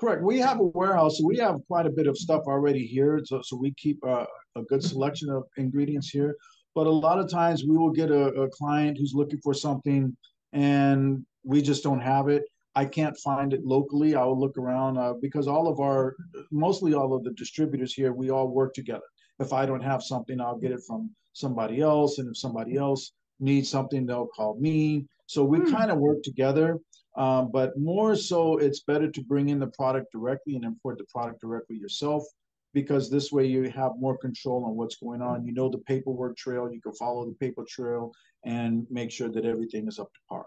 Correct. 0.00 0.22
We 0.22 0.38
have 0.38 0.60
a 0.60 0.64
warehouse, 0.64 1.18
so 1.18 1.26
we 1.26 1.36
have 1.38 1.60
quite 1.66 1.84
a 1.84 1.90
bit 1.90 2.06
of 2.06 2.16
stuff 2.16 2.44
already 2.46 2.86
here. 2.86 3.20
So, 3.22 3.42
so 3.42 3.54
we 3.54 3.74
keep 3.74 4.02
a, 4.02 4.26
a 4.56 4.62
good 4.62 4.82
selection 4.82 5.28
of 5.28 5.44
ingredients 5.58 6.08
here. 6.08 6.36
But 6.74 6.86
a 6.86 6.90
lot 6.90 7.18
of 7.18 7.30
times 7.30 7.64
we 7.68 7.76
will 7.76 7.90
get 7.90 8.10
a, 8.10 8.28
a 8.28 8.48
client 8.48 8.96
who's 8.96 9.12
looking 9.14 9.40
for 9.42 9.52
something 9.52 10.16
and 10.54 11.22
we 11.44 11.60
just 11.60 11.82
don't 11.82 12.00
have 12.00 12.28
it. 12.28 12.44
I 12.74 12.86
can't 12.86 13.14
find 13.18 13.52
it 13.52 13.62
locally. 13.62 14.14
I 14.14 14.24
will 14.24 14.40
look 14.40 14.56
around 14.56 14.96
uh, 14.96 15.14
because 15.20 15.46
all 15.46 15.68
of 15.68 15.80
our, 15.80 16.16
mostly 16.50 16.94
all 16.94 17.12
of 17.12 17.22
the 17.22 17.32
distributors 17.32 17.92
here, 17.92 18.14
we 18.14 18.30
all 18.30 18.48
work 18.48 18.72
together. 18.72 19.04
If 19.38 19.52
I 19.52 19.66
don't 19.66 19.82
have 19.82 20.02
something, 20.02 20.40
I'll 20.40 20.58
get 20.58 20.72
it 20.72 20.80
from 20.86 21.10
somebody 21.34 21.82
else. 21.82 22.18
And 22.18 22.30
if 22.30 22.38
somebody 22.38 22.76
else 22.76 23.12
needs 23.38 23.68
something, 23.68 24.06
they'll 24.06 24.28
call 24.28 24.58
me. 24.58 25.04
So 25.26 25.44
we 25.44 25.58
hmm. 25.58 25.70
kind 25.70 25.90
of 25.90 25.98
work 25.98 26.22
together. 26.22 26.78
Um, 27.16 27.50
but 27.50 27.76
more 27.78 28.14
so, 28.14 28.58
it's 28.58 28.80
better 28.80 29.10
to 29.10 29.22
bring 29.24 29.48
in 29.48 29.58
the 29.58 29.66
product 29.66 30.12
directly 30.12 30.56
and 30.56 30.64
import 30.64 30.98
the 30.98 31.04
product 31.12 31.40
directly 31.40 31.76
yourself 31.76 32.24
because 32.72 33.10
this 33.10 33.32
way 33.32 33.46
you 33.46 33.68
have 33.70 33.92
more 33.98 34.16
control 34.16 34.64
on 34.64 34.76
what's 34.76 34.96
going 34.96 35.20
on. 35.20 35.44
You 35.44 35.52
know 35.52 35.68
the 35.68 35.78
paperwork 35.78 36.36
trail, 36.36 36.70
you 36.72 36.80
can 36.80 36.92
follow 36.92 37.26
the 37.26 37.34
paper 37.34 37.64
trail 37.68 38.12
and 38.44 38.86
make 38.90 39.10
sure 39.10 39.28
that 39.28 39.44
everything 39.44 39.88
is 39.88 39.98
up 39.98 40.12
to 40.12 40.20
par. 40.28 40.46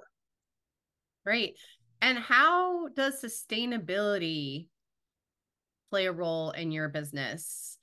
Great. 1.26 1.58
And 2.02 2.18
how 2.18 2.90
does 2.90 3.22
sustainability 3.22 4.68
play 5.90 6.06
a 6.08 6.12
role 6.12 6.52
in 6.52 6.72
your 6.72 6.90
business? 6.90 7.78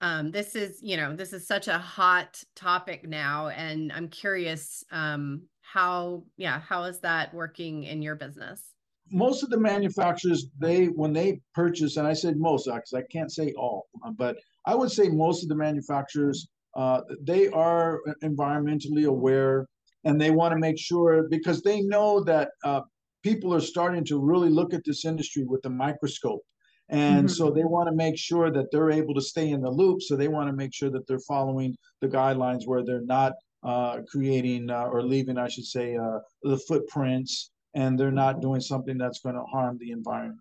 Um, 0.00 0.30
this 0.30 0.54
is, 0.54 0.78
you 0.82 0.96
know, 0.96 1.14
this 1.14 1.32
is 1.32 1.46
such 1.46 1.68
a 1.68 1.78
hot 1.78 2.42
topic 2.56 3.06
now, 3.06 3.48
and 3.48 3.92
I'm 3.92 4.08
curious 4.08 4.82
um, 4.90 5.42
how, 5.72 6.24
yeah, 6.36 6.60
how 6.60 6.84
is 6.84 7.00
that 7.00 7.32
working 7.34 7.84
in 7.84 8.02
your 8.02 8.16
business? 8.16 8.70
most 9.12 9.42
of 9.42 9.50
the 9.50 9.58
manufacturers 9.58 10.46
they 10.58 10.86
when 10.86 11.12
they 11.12 11.40
purchase 11.54 11.96
and 11.96 12.06
i 12.06 12.12
said 12.12 12.36
most 12.36 12.66
because 12.66 12.94
i 12.94 13.02
can't 13.10 13.32
say 13.32 13.52
all 13.58 13.88
but 14.16 14.36
i 14.66 14.74
would 14.74 14.90
say 14.90 15.08
most 15.08 15.42
of 15.42 15.48
the 15.48 15.54
manufacturers 15.54 16.48
uh, 16.76 17.00
they 17.22 17.48
are 17.48 17.98
environmentally 18.22 19.06
aware 19.06 19.66
and 20.04 20.20
they 20.20 20.30
want 20.30 20.52
to 20.52 20.58
make 20.58 20.78
sure 20.78 21.26
because 21.28 21.62
they 21.62 21.80
know 21.82 22.22
that 22.22 22.50
uh, 22.64 22.80
people 23.24 23.52
are 23.52 23.60
starting 23.60 24.04
to 24.04 24.20
really 24.20 24.48
look 24.48 24.72
at 24.72 24.84
this 24.84 25.04
industry 25.04 25.42
with 25.44 25.64
a 25.66 25.70
microscope 25.70 26.42
and 26.88 27.26
mm-hmm. 27.26 27.34
so 27.34 27.50
they 27.50 27.64
want 27.64 27.88
to 27.88 27.94
make 27.94 28.16
sure 28.16 28.52
that 28.52 28.66
they're 28.70 28.92
able 28.92 29.14
to 29.14 29.20
stay 29.20 29.50
in 29.50 29.60
the 29.60 29.70
loop 29.70 30.00
so 30.00 30.14
they 30.16 30.28
want 30.28 30.48
to 30.48 30.54
make 30.54 30.72
sure 30.72 30.90
that 30.90 31.04
they're 31.08 31.18
following 31.26 31.74
the 32.00 32.08
guidelines 32.08 32.62
where 32.66 32.84
they're 32.84 33.02
not 33.02 33.32
uh, 33.32 33.34
creating 34.08 34.70
uh, 34.70 34.84
or 34.84 35.02
leaving 35.02 35.38
i 35.38 35.48
should 35.48 35.66
say 35.66 35.96
uh, 35.96 36.18
the 36.42 36.58
footprints 36.58 37.50
and 37.74 37.98
they're 37.98 38.10
not 38.10 38.40
doing 38.40 38.60
something 38.60 38.98
that's 38.98 39.20
going 39.20 39.34
to 39.34 39.42
harm 39.42 39.78
the 39.78 39.90
environment. 39.90 40.40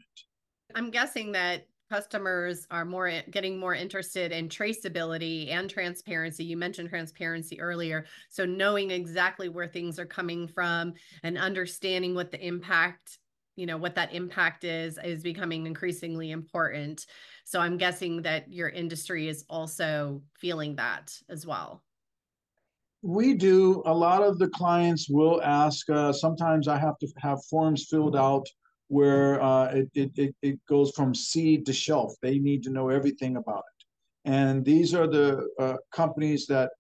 I'm 0.75 0.89
guessing 0.89 1.31
that 1.33 1.67
customers 1.91 2.67
are 2.69 2.85
more 2.85 3.11
getting 3.31 3.59
more 3.59 3.73
interested 3.73 4.31
in 4.31 4.47
traceability 4.47 5.49
and 5.49 5.69
transparency. 5.69 6.43
You 6.43 6.57
mentioned 6.57 6.89
transparency 6.89 7.59
earlier. 7.59 8.05
So 8.29 8.45
knowing 8.45 8.91
exactly 8.91 9.49
where 9.49 9.67
things 9.67 9.97
are 9.99 10.05
coming 10.05 10.47
from 10.47 10.93
and 11.23 11.37
understanding 11.37 12.13
what 12.13 12.31
the 12.31 12.45
impact, 12.45 13.17
you 13.55 13.65
know, 13.65 13.77
what 13.77 13.95
that 13.95 14.13
impact 14.13 14.63
is 14.63 14.99
is 15.03 15.23
becoming 15.23 15.65
increasingly 15.65 16.29
important. 16.29 17.07
So 17.43 17.59
I'm 17.59 17.77
guessing 17.77 18.21
that 18.21 18.51
your 18.51 18.69
industry 18.69 19.27
is 19.27 19.43
also 19.49 20.21
feeling 20.37 20.75
that 20.75 21.17
as 21.27 21.47
well 21.47 21.83
we 23.01 23.33
do. 23.33 23.81
A 23.85 23.93
lot 23.93 24.23
of 24.23 24.39
the 24.39 24.49
clients 24.49 25.09
will 25.09 25.41
ask 25.41 25.89
uh, 25.89 26.11
sometimes 26.11 26.67
i 26.67 26.77
have 26.77 26.97
to 26.99 27.07
have 27.17 27.43
forms 27.45 27.87
filled 27.89 28.15
out 28.15 28.45
where 28.89 29.41
uh, 29.41 29.65
it, 29.67 30.11
it, 30.15 30.35
it 30.41 30.59
goes 30.67 30.91
from 30.95 31.13
seed 31.13 31.65
to 31.67 31.73
shelf. 31.73 32.13
They 32.21 32.39
need 32.39 32.63
to 32.63 32.71
know 32.71 32.89
everything 32.89 33.37
about 33.37 33.59
it. 33.59 34.29
And 34.31 34.65
these 34.65 34.95
are 34.95 35.07
the 35.07 35.47
uh, 35.59 35.75
companies 35.93 36.47
that 36.47 36.71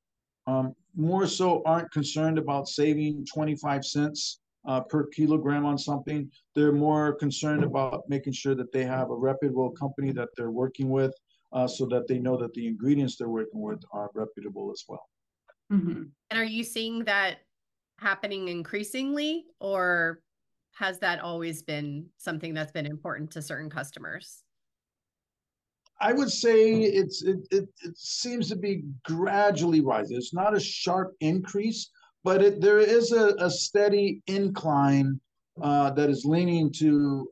um, 0.47 0.73
more 0.95 1.27
so 1.27 1.61
aren't 1.65 1.91
concerned 1.91 2.39
about 2.39 2.67
saving 2.67 3.25
25 3.31 3.85
cents 3.85 4.39
uh, 4.67 4.81
per 4.81 5.05
kilogram 5.05 5.65
on 5.65 5.77
something. 5.77 6.29
They're 6.55 6.71
more 6.71 7.13
concerned 7.13 7.63
about 7.63 8.01
making 8.09 8.33
sure 8.33 8.55
that 8.55 8.71
they 8.71 8.85
have 8.85 9.11
a 9.11 9.15
reputable 9.15 9.69
company 9.71 10.11
that 10.13 10.29
they're 10.35 10.51
working 10.51 10.89
with 10.89 11.13
uh, 11.53 11.67
so 11.67 11.85
that 11.87 12.07
they 12.07 12.17
know 12.17 12.37
that 12.37 12.53
the 12.55 12.67
ingredients 12.67 13.17
they're 13.17 13.29
working 13.29 13.61
with 13.61 13.81
are 13.93 14.09
reputable 14.15 14.71
as 14.71 14.83
well 14.87 15.05
Mm-hmm. 15.71 16.03
And 16.29 16.39
are 16.39 16.43
you 16.43 16.63
seeing 16.63 17.03
that 17.05 17.39
happening 17.99 18.47
increasingly, 18.47 19.45
or 19.59 20.21
has 20.73 20.99
that 20.99 21.19
always 21.19 21.61
been 21.61 22.07
something 22.17 22.53
that's 22.53 22.71
been 22.71 22.85
important 22.85 23.31
to 23.31 23.41
certain 23.41 23.69
customers? 23.69 24.43
I 26.01 26.13
would 26.13 26.31
say 26.31 26.81
it's 26.81 27.23
it, 27.23 27.39
it, 27.51 27.67
it 27.83 27.97
seems 27.97 28.47
to 28.49 28.55
be 28.55 28.83
gradually 29.03 29.81
rising. 29.81 30.17
It's 30.17 30.33
not 30.33 30.55
a 30.55 30.59
sharp 30.59 31.13
increase, 31.19 31.89
but 32.23 32.41
it, 32.41 32.61
there 32.61 32.79
is 32.79 33.11
a, 33.11 33.35
a 33.39 33.49
steady 33.49 34.21
incline 34.27 35.19
uh, 35.61 35.91
that 35.91 36.09
is 36.09 36.23
leaning 36.23 36.71
to 36.73 37.29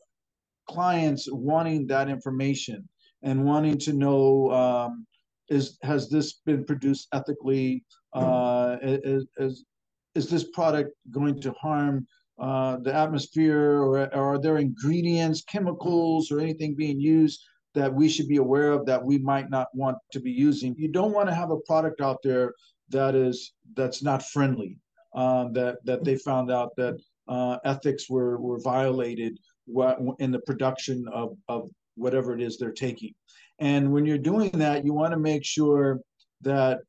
clients 0.70 1.29
wanting 1.32 1.88
that 1.88 2.10
information 2.10 2.88
and 3.24 3.46
wanting 3.46 3.77
to 3.77 3.94
know 3.94 4.51
um, 4.51 5.08
is 5.50 5.77
has 5.82 6.10
this 6.10 6.41
been 6.46 6.65
produced 6.65 7.08
ethically? 7.13 7.84
Uh, 8.14 8.78
is, 8.82 9.28
is, 9.38 9.66
is 10.16 10.30
this 10.30 10.46
product 10.46 10.92
going 11.12 11.40
to 11.42 11.52
harm 11.54 12.08
uh, 12.40 12.78
the 12.78 12.94
atmosphere, 12.94 13.82
or, 13.82 14.14
or 14.16 14.36
are 14.36 14.40
there 14.40 14.58
ingredients, 14.58 15.44
chemicals, 15.44 16.32
or 16.32 16.40
anything 16.40 16.76
being 16.76 17.00
used 17.00 17.44
that 17.74 17.94
we 17.94 18.08
should 18.08 18.28
be 18.28 18.38
aware 18.38 18.72
of 18.72 18.86
that 18.86 19.04
we 19.04 19.18
might 19.18 19.50
not 19.50 19.68
want 19.74 19.98
to 20.12 20.20
be 20.20 20.32
using? 20.32 20.76
You 20.78 20.88
don't 20.88 21.14
want 21.14 21.30
to 21.30 21.36
have 21.36 21.52
a 21.52 21.60
product 21.62 22.02
out 22.02 22.18
there 22.24 22.54
that 22.90 23.16
is 23.16 23.54
that's 23.76 24.04
not 24.04 24.24
friendly. 24.24 24.80
Uh, 25.16 25.48
that 25.50 25.84
that 25.84 26.04
they 26.04 26.16
found 26.16 26.52
out 26.52 26.76
that 26.76 26.96
uh, 27.28 27.58
ethics 27.66 28.10
were 28.10 28.40
were 28.40 28.60
violated 28.60 29.40
in 30.20 30.32
the 30.32 30.40
production 30.46 31.08
of 31.12 31.36
of 31.48 31.70
whatever 31.96 32.36
it 32.36 32.42
is 32.42 32.58
they're 32.58 32.72
taking. 32.72 33.14
And 33.60 33.92
when 33.92 34.06
you're 34.06 34.20
doing 34.20 34.52
that, 34.52 34.86
you 34.86 34.94
want 34.94 35.14
to 35.14 35.20
make 35.20 35.44
sure 35.44 36.00
that 36.42 36.82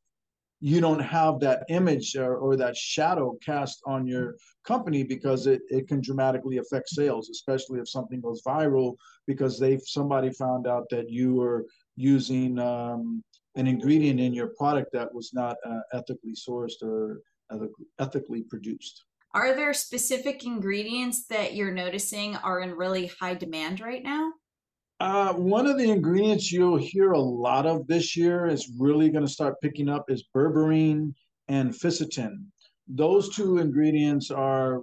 you 0.61 0.81
don't 0.81 1.01
have 1.01 1.39
that 1.41 1.65
image 1.69 2.17
or, 2.17 2.37
or, 2.37 2.57
that 2.57 2.77
shadow 2.77 3.37
cast 3.45 3.81
on 3.87 4.07
your 4.07 4.35
company 4.67 5.05
because 5.05 5.47
it, 5.47 5.63
it 5.69 5.87
can 5.87 6.01
dramatically 6.01 6.59
affect 6.59 6.89
sales, 6.89 7.31
especially 7.31 7.79
if 7.79 7.89
something 7.89 8.21
goes 8.21 8.43
viral 8.43 8.97
because 9.27 9.59
they 9.59 9.79
somebody 9.85 10.31
found 10.33 10.67
out 10.67 10.89
that 10.91 11.09
you 11.11 11.35
were 11.35 11.65
using 11.97 12.59
um, 12.59 13.23
an 13.55 13.67
ingredient 13.67 14.19
in 14.19 14.33
your 14.35 14.49
product 14.59 14.93
that 14.93 15.13
was 15.15 15.33
not 15.33 15.57
uh, 15.65 15.81
ethically 15.93 16.35
sourced 16.35 16.83
or 16.83 17.21
ethically 17.99 18.43
produced. 18.43 19.05
Are 19.35 19.55
there 19.55 19.75
specific 19.75 20.45
ingredients 20.45 21.27
that 21.27 21.55
you're 21.55 21.73
noticing 21.73 22.37
are 22.37 22.61
in 22.61 22.73
really 22.73 23.11
high 23.21 23.35
demand 23.35 23.81
right 23.81 24.03
now? 24.03 24.33
Uh, 25.01 25.33
one 25.35 25.67
of 25.67 25.79
the 25.79 25.91
ingredients 25.91 26.51
you'll 26.51 26.77
hear 26.77 27.13
a 27.13 27.21
lot 27.21 27.67
of 27.67 27.87
this 27.87 28.17
year 28.17 28.47
is 28.47 28.73
really 28.79 29.11
going 29.11 29.25
to 29.25 29.31
start 29.31 29.61
picking 29.63 29.89
up 29.89 30.11
is 30.11 30.25
berberine 30.35 31.15
and 31.47 31.73
fisetin. 31.73 32.45
Those 32.89 33.35
two 33.35 33.59
ingredients 33.59 34.33
are 34.33 34.83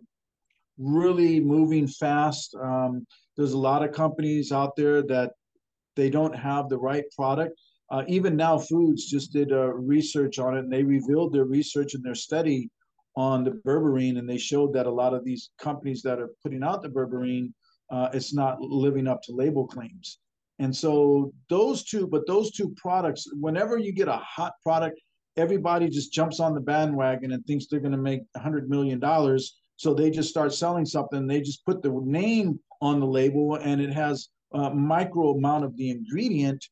really 0.78 1.42
moving 1.42 1.86
fast. 1.88 2.56
Um, 2.56 3.06
there's 3.36 3.52
a 3.52 3.58
lot 3.58 3.84
of 3.84 3.92
companies 3.92 4.54
out 4.54 4.78
there 4.78 5.02
that 5.04 5.34
they 5.98 6.10
don't 6.10 6.36
have 6.36 6.70
the 6.70 6.78
right 6.78 7.06
product. 7.14 7.60
Uh, 7.92 8.04
even 8.08 8.38
now, 8.38 8.58
Foods 8.58 9.06
just 9.06 9.34
did 9.34 9.52
a 9.52 9.74
research 9.74 10.40
on 10.40 10.56
it, 10.56 10.60
and 10.60 10.72
they 10.72 10.84
revealed 10.84 11.34
their 11.34 11.46
research 11.46 11.94
and 11.94 12.04
their 12.04 12.16
study 12.16 12.70
on 13.18 13.44
the 13.44 13.52
berberine, 13.52 14.18
and 14.18 14.30
they 14.30 14.38
showed 14.38 14.74
that 14.74 14.88
a 14.88 14.92
lot 14.92 15.14
of 15.14 15.26
these 15.26 15.52
companies 15.60 16.02
that 16.04 16.20
are 16.20 16.32
putting 16.42 16.64
out 16.64 16.82
the 16.82 16.90
berberine 16.90 17.54
uh, 17.90 18.10
it's 18.14 18.34
not 18.34 18.60
living 18.62 19.08
up 19.08 19.22
to 19.24 19.34
label 19.34 19.68
claims. 19.68 20.20
And 20.60 20.76
so 20.76 21.34
those 21.50 21.84
two, 21.84 22.08
but 22.08 22.26
those 22.28 22.52
two 22.52 22.74
products, 22.78 23.28
whenever 23.34 23.78
you 23.78 23.92
get 23.92 24.08
a 24.08 24.18
hot 24.18 24.54
product, 24.64 25.00
everybody 25.38 25.90
just 25.90 26.14
jumps 26.14 26.40
on 26.40 26.54
the 26.54 26.62
bandwagon 26.62 27.34
and 27.34 27.46
thinks 27.46 27.68
they're 27.68 27.80
going 27.80 27.92
to 27.92 27.98
make 27.98 28.22
a 28.36 28.40
$100 28.40 28.68
million. 28.68 29.02
So 29.78 29.94
they 29.94 30.10
just 30.10 30.30
start 30.30 30.54
selling 30.54 30.86
something. 30.86 31.28
They 31.28 31.42
just 31.42 31.66
put 31.66 31.82
the 31.82 31.92
name 32.06 32.60
on 32.82 33.00
the 33.00 33.06
label 33.06 33.56
and 33.56 33.82
it 33.82 33.92
has 33.92 34.30
a 34.54 34.74
micro 34.74 35.32
amount 35.32 35.66
of 35.66 35.76
the 35.76 35.90
ingredient. 35.90 36.66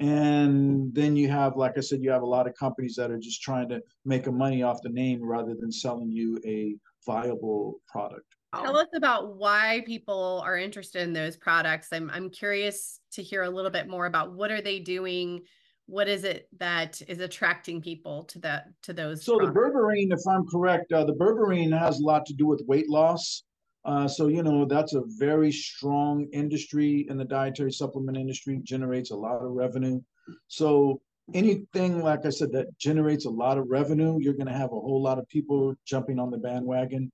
And 0.00 0.92
then 0.94 1.16
you 1.16 1.28
have, 1.28 1.56
like 1.56 1.76
I 1.76 1.80
said, 1.80 2.02
you 2.02 2.10
have 2.10 2.22
a 2.22 2.26
lot 2.26 2.46
of 2.46 2.54
companies 2.54 2.94
that 2.96 3.10
are 3.10 3.18
just 3.18 3.42
trying 3.42 3.68
to 3.68 3.80
make 4.04 4.26
a 4.26 4.32
money 4.32 4.62
off 4.62 4.82
the 4.82 4.90
name 4.90 5.22
rather 5.22 5.54
than 5.54 5.70
selling 5.70 6.10
you 6.10 6.40
a 6.44 6.76
viable 7.06 7.80
product. 7.88 8.37
Tell 8.54 8.78
us 8.78 8.88
about 8.94 9.36
why 9.36 9.82
people 9.86 10.42
are 10.44 10.56
interested 10.56 11.02
in 11.02 11.12
those 11.12 11.36
products. 11.36 11.88
I'm 11.92 12.10
I'm 12.10 12.30
curious 12.30 13.00
to 13.12 13.22
hear 13.22 13.42
a 13.42 13.50
little 13.50 13.70
bit 13.70 13.88
more 13.88 14.06
about 14.06 14.32
what 14.32 14.50
are 14.50 14.62
they 14.62 14.78
doing, 14.78 15.42
what 15.86 16.08
is 16.08 16.24
it 16.24 16.48
that 16.58 17.02
is 17.08 17.20
attracting 17.20 17.82
people 17.82 18.24
to 18.24 18.38
that 18.40 18.68
to 18.84 18.94
those. 18.94 19.22
So 19.22 19.36
products? 19.36 19.54
the 19.54 19.60
berberine, 19.60 20.12
if 20.12 20.20
I'm 20.26 20.46
correct, 20.46 20.92
uh, 20.92 21.04
the 21.04 21.14
berberine 21.14 21.78
has 21.78 22.00
a 22.00 22.04
lot 22.04 22.24
to 22.26 22.32
do 22.32 22.46
with 22.46 22.62
weight 22.66 22.88
loss. 22.88 23.42
Uh, 23.84 24.08
so 24.08 24.28
you 24.28 24.42
know 24.42 24.64
that's 24.64 24.94
a 24.94 25.02
very 25.18 25.52
strong 25.52 26.26
industry 26.32 27.06
in 27.10 27.18
the 27.18 27.24
dietary 27.24 27.72
supplement 27.72 28.16
industry, 28.16 28.60
generates 28.62 29.10
a 29.10 29.16
lot 29.16 29.42
of 29.42 29.50
revenue. 29.50 30.00
So 30.46 31.02
anything 31.34 32.00
like 32.02 32.24
I 32.24 32.30
said 32.30 32.52
that 32.52 32.78
generates 32.78 33.26
a 33.26 33.30
lot 33.30 33.58
of 33.58 33.66
revenue, 33.68 34.18
you're 34.20 34.32
going 34.32 34.46
to 34.46 34.52
have 34.52 34.72
a 34.72 34.80
whole 34.80 35.02
lot 35.02 35.18
of 35.18 35.28
people 35.28 35.74
jumping 35.84 36.18
on 36.18 36.30
the 36.30 36.38
bandwagon 36.38 37.12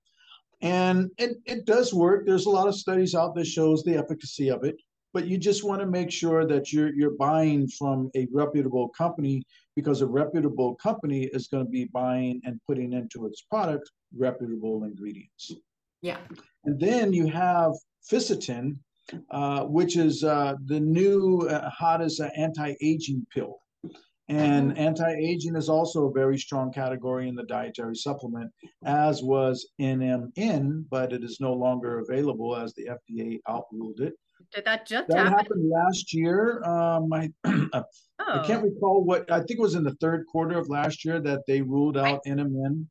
and 0.61 1.09
it, 1.17 1.37
it 1.45 1.65
does 1.65 1.93
work. 1.93 2.25
There's 2.25 2.45
a 2.45 2.49
lot 2.49 2.67
of 2.67 2.75
studies 2.75 3.15
out 3.15 3.35
that 3.35 3.47
shows 3.47 3.83
the 3.83 3.95
efficacy 3.95 4.49
of 4.49 4.63
it 4.63 4.77
but 5.15 5.27
you 5.27 5.37
just 5.37 5.63
want 5.63 5.79
to 5.79 5.87
make 5.87 6.11
sure 6.11 6.45
that 6.45 6.73
you're 6.73 6.93
you're 6.93 7.15
buying 7.17 7.69
from 7.69 8.11
a 8.17 8.27
reputable 8.33 8.89
company 8.89 9.41
because 9.73 10.01
a 10.01 10.05
reputable 10.05 10.75
company 10.75 11.29
is 11.31 11.47
going 11.47 11.65
to 11.65 11.71
be 11.71 11.85
buying 11.85 12.41
and 12.43 12.59
putting 12.67 12.91
into 12.91 13.25
its 13.25 13.41
product 13.43 13.89
reputable 14.17 14.83
ingredients. 14.83 15.53
Yeah. 16.01 16.17
And 16.65 16.77
then 16.77 17.13
you 17.13 17.27
have 17.27 17.71
fisetin 18.11 18.75
uh, 19.31 19.63
which 19.63 19.95
is 19.95 20.23
uh, 20.23 20.55
the 20.65 20.79
new 20.79 21.47
uh, 21.49 21.69
hottest 21.69 22.21
anti-aging 22.35 23.25
pill 23.33 23.59
and 24.27 24.71
mm-hmm. 24.71 24.79
anti-aging 24.79 25.55
is 25.55 25.69
also 25.69 26.07
a 26.07 26.11
very 26.11 26.37
strong 26.37 26.71
category 26.71 27.27
in 27.27 27.35
the 27.35 27.43
dietary 27.43 27.95
supplement, 27.95 28.51
as 28.83 29.21
was 29.21 29.69
NMN, 29.79 30.85
but 30.89 31.13
it 31.13 31.23
is 31.23 31.39
no 31.39 31.53
longer 31.53 31.99
available 31.99 32.55
as 32.55 32.73
the 32.73 32.89
FDA 33.11 33.39
outruled 33.47 33.99
it. 33.99 34.13
Did 34.53 34.65
that 34.65 34.87
just 34.87 35.07
that 35.09 35.17
happen? 35.17 35.33
happened 35.33 35.69
last 35.69 36.13
year? 36.13 36.63
Um, 36.63 37.11
I, 37.13 37.31
oh. 37.45 37.83
I 38.19 38.45
can't 38.45 38.63
recall 38.63 39.03
what. 39.03 39.29
I 39.31 39.39
think 39.39 39.51
it 39.51 39.61
was 39.61 39.75
in 39.75 39.83
the 39.83 39.95
third 39.95 40.25
quarter 40.27 40.57
of 40.57 40.69
last 40.69 41.05
year 41.05 41.19
that 41.21 41.41
they 41.47 41.61
ruled 41.61 41.97
out 41.97 42.21
I, 42.25 42.29
NMN. 42.29 42.85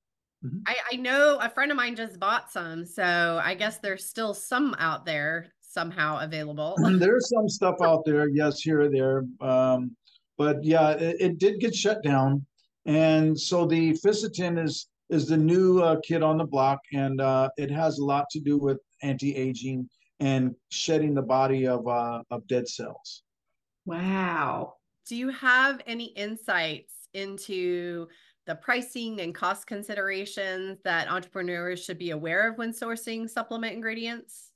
Mm-hmm. 0.45 0.59
I, 0.67 0.77
I 0.93 0.97
know 0.97 1.39
a 1.41 1.49
friend 1.49 1.71
of 1.71 1.77
mine 1.77 1.97
just 1.97 2.21
bought 2.21 2.51
some, 2.51 2.85
so 2.85 3.41
I 3.43 3.55
guess 3.55 3.79
there's 3.79 4.07
still 4.07 4.35
some 4.35 4.75
out 4.79 5.07
there 5.07 5.53
somehow 5.61 6.21
available. 6.21 6.77
there's 6.99 7.29
some 7.29 7.49
stuff 7.49 7.77
out 7.83 8.05
there, 8.05 8.29
yes, 8.29 8.61
here 8.61 8.83
or 8.83 8.89
there. 8.89 9.25
Um, 9.41 9.97
but 10.39 10.63
yeah, 10.63 10.91
it, 10.91 11.17
it 11.21 11.39
did 11.39 11.61
get 11.61 11.75
shut 11.75 12.03
down, 12.03 12.45
and 12.87 13.39
so 13.39 13.67
the 13.67 13.93
fisetin 13.95 14.63
is 14.63 14.89
is 15.11 15.29
the 15.29 15.37
new 15.37 15.81
uh, 15.81 16.01
kid 16.01 16.23
on 16.23 16.39
the 16.39 16.45
block, 16.45 16.81
and 16.93 17.21
uh, 17.21 17.49
it 17.57 17.71
has 17.71 17.99
a 17.99 18.05
lot 18.05 18.29
to 18.31 18.41
do 18.41 18.59
with 18.59 18.79
anti-aging 19.03 19.89
and 20.21 20.55
shedding 20.71 21.15
the 21.15 21.23
body 21.23 21.67
of 21.67 21.87
uh, 21.87 22.23
of 22.31 22.47
dead 22.47 22.69
cells. 22.69 23.23
Wow. 23.87 24.75
Do 25.07 25.17
you 25.17 25.29
have 25.29 25.83
any 25.87 26.07
insights 26.07 27.09
into 27.13 28.09
the 28.47 28.55
pricing 28.55 29.21
and 29.21 29.35
cost 29.35 29.67
considerations 29.67 30.79
that 30.85 31.11
entrepreneurs 31.11 31.85
should 31.85 31.99
be 31.99 32.11
aware 32.11 32.49
of 32.51 32.59
when 32.59 32.73
sourcing 32.73 33.29
supplement 33.29 33.75
ingredients? 33.75 34.51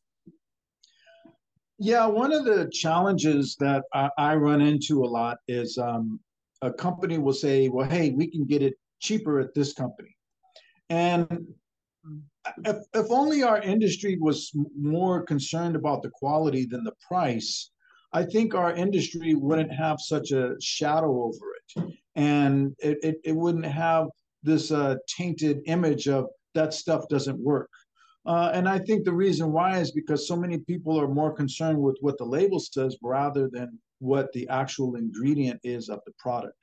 Yeah, 1.79 2.07
one 2.07 2.33
of 2.33 2.45
the 2.45 2.69
challenges 2.73 3.57
that 3.61 3.85
I, 3.95 4.11
I 4.19 4.35
run 4.35 4.61
into 4.61 5.05
a 5.05 5.07
lot 5.07 5.39
is 5.47 5.79
um, 5.79 6.19
a 6.63 6.73
company 6.73 7.19
will 7.19 7.33
say, 7.33 7.69
well, 7.69 7.89
hey, 7.89 8.11
we 8.11 8.27
can 8.27 8.45
get 8.45 8.63
it 8.63 8.75
cheaper 9.01 9.39
at 9.39 9.55
this 9.55 9.73
company. 9.73 10.17
And 10.91 11.47
if, 12.65 12.77
if 12.95 13.11
only 13.11 13.45
our 13.45 13.61
industry 13.61 14.19
was 14.21 14.51
more 14.77 15.23
concerned 15.23 15.77
about 15.77 16.03
the 16.03 16.11
quality 16.11 16.67
than 16.67 16.83
the 16.83 16.95
price, 17.07 17.71
I 18.13 18.25
think 18.25 18.55
our 18.55 18.75
industry 18.75 19.35
wouldn't 19.35 19.73
have 19.73 20.01
such 20.01 20.33
a 20.33 20.57
shadow 20.61 21.23
over 21.23 21.47
it. 21.55 21.95
And 22.17 22.75
it, 22.81 22.99
it, 23.03 23.21
it 23.25 23.37
wouldn't 23.37 23.67
have 23.67 24.09
this 24.43 24.73
uh, 24.73 24.97
tainted 25.07 25.61
image 25.67 26.09
of 26.09 26.27
that 26.55 26.75
stuff 26.75 27.07
doesn't 27.09 27.39
work. 27.39 27.71
Uh, 28.29 28.51
and 28.53 28.69
I 28.69 28.79
think 28.79 29.05
the 29.05 29.13
reason 29.13 29.53
why 29.53 29.79
is 29.79 29.91
because 29.91 30.29
so 30.29 30.37
many 30.37 30.59
people 30.59 31.01
are 31.01 31.09
more 31.09 31.33
concerned 31.33 31.81
with 31.81 31.97
what 32.03 32.19
the 32.19 32.27
label 32.27 32.61
says 32.61 32.95
rather 33.03 33.49
than 33.49 33.79
what 34.01 34.31
the 34.35 34.47
actual 34.51 34.97
ingredient 34.97 35.59
is 35.65 35.89
of 35.89 36.01
the 36.05 36.13
product. 36.19 36.55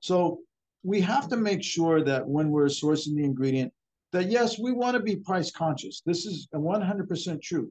So 0.00 0.40
we 0.82 1.00
have 1.02 1.28
to 1.28 1.36
make 1.36 1.62
sure 1.62 2.02
that 2.02 2.26
when 2.26 2.50
we're 2.50 2.66
sourcing 2.66 3.14
the 3.14 3.22
ingredient, 3.22 3.72
that 4.10 4.32
yes, 4.32 4.58
we 4.58 4.72
want 4.72 4.96
to 4.96 5.02
be 5.02 5.14
price 5.14 5.52
conscious. 5.52 6.02
This 6.04 6.26
is 6.26 6.48
100% 6.52 7.40
true. 7.40 7.70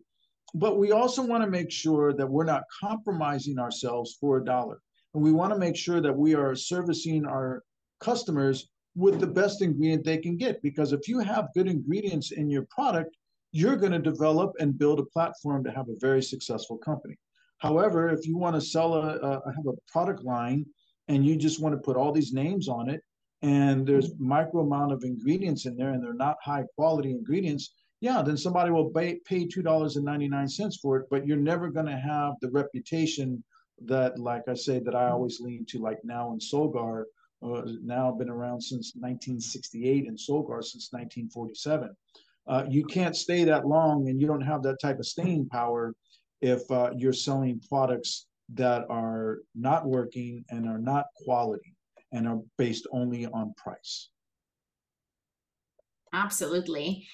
But 0.54 0.80
we 0.80 0.94
also 0.94 1.22
want 1.22 1.44
to 1.44 1.50
make 1.50 1.72
sure 1.72 2.14
that 2.14 2.30
we're 2.30 2.46
not 2.46 2.64
compromising 2.82 3.60
ourselves 3.60 4.16
for 4.18 4.38
a 4.38 4.46
dollar. 4.46 4.80
And 5.14 5.22
we 5.22 5.34
want 5.34 5.52
to 5.52 5.60
make 5.60 5.76
sure 5.76 6.00
that 6.00 6.18
we 6.18 6.36
are 6.36 6.56
servicing 6.56 7.26
our 7.26 7.64
customers 8.00 8.70
with 8.96 9.20
the 9.20 9.28
best 9.28 9.62
ingredient 9.62 10.06
they 10.06 10.20
can 10.20 10.38
get. 10.38 10.62
Because 10.62 10.94
if 10.94 11.10
you 11.10 11.20
have 11.20 11.54
good 11.54 11.68
ingredients 11.68 12.32
in 12.32 12.50
your 12.50 12.66
product, 12.70 13.18
you're 13.52 13.76
going 13.76 13.92
to 13.92 14.00
develop 14.00 14.54
and 14.60 14.78
build 14.78 15.00
a 15.00 15.06
platform 15.06 15.64
to 15.64 15.72
have 15.72 15.90
a 15.90 16.00
very 16.00 16.22
successful 16.22 16.78
company. 16.78 17.18
However, 17.58 18.10
if 18.10 18.26
you 18.26 18.38
want 18.38 18.56
to 18.56 18.62
sell 18.62 18.94
a, 18.94 19.18
a 19.18 19.54
have 19.54 19.68
a 19.68 19.92
product 19.92 20.24
line 20.24 20.66
and 21.08 21.26
you 21.26 21.36
just 21.36 21.62
want 21.62 21.76
to 21.76 21.82
put 21.82 21.98
all 21.98 22.12
these 22.12 22.34
names 22.34 22.68
on 22.68 22.90
it 22.90 23.02
and 23.42 23.86
there's 23.86 24.12
micro 24.20 24.62
amount 24.62 24.94
of 24.94 25.04
ingredients 25.04 25.66
in 25.66 25.76
there 25.76 25.92
and 25.92 26.04
they're 26.04 26.14
not 26.14 26.38
high 26.44 26.64
quality 26.76 27.12
ingredients, 27.12 27.74
yeah, 28.00 28.22
then 28.22 28.38
somebody 28.38 28.72
will 28.72 28.90
pay, 28.90 29.20
pay 29.26 29.46
$2.99 29.46 30.80
for 30.82 30.98
it, 30.98 31.08
but 31.12 31.28
you're 31.28 31.38
never 31.38 31.70
going 31.70 31.86
to 31.86 31.98
have 31.98 32.34
the 32.42 32.50
reputation 32.50 33.44
that, 33.86 34.18
like 34.20 34.44
I 34.48 34.54
say, 34.54 34.80
that 34.80 34.96
I 34.96 35.10
always 35.10 35.40
lean 35.40 35.66
to, 35.70 35.80
like 35.80 36.00
now 36.04 36.32
in 36.34 36.40
Solgar, 36.40 37.06
uh, 37.44 37.62
now 37.84 38.12
been 38.12 38.30
around 38.30 38.62
since 38.62 38.94
1968 38.96 40.08
and 40.08 40.18
Solgar 40.18 40.64
since 40.64 40.90
1947. 40.92 41.90
Uh, 42.48 42.66
you 42.70 42.84
can't 42.84 43.16
stay 43.16 43.44
that 43.44 43.68
long 43.68 44.10
and 44.10 44.20
you 44.20 44.28
don't 44.28 44.42
have 44.42 44.64
that 44.64 44.80
type 44.82 45.00
of 45.00 45.06
staying 45.06 45.48
power 45.50 45.94
if 46.42 46.70
uh, 46.72 46.90
you're 46.98 47.14
selling 47.14 47.62
products 47.70 48.26
that 48.54 48.86
are 48.90 49.40
not 49.56 49.86
working 49.86 50.44
and 50.50 50.68
are 50.68 50.80
not 50.80 51.06
quality 51.24 51.76
and 52.12 52.28
are 52.28 52.40
based 52.58 52.88
only 52.92 53.26
on 53.28 53.54
price. 53.56 54.10
Absolutely. 56.14 57.08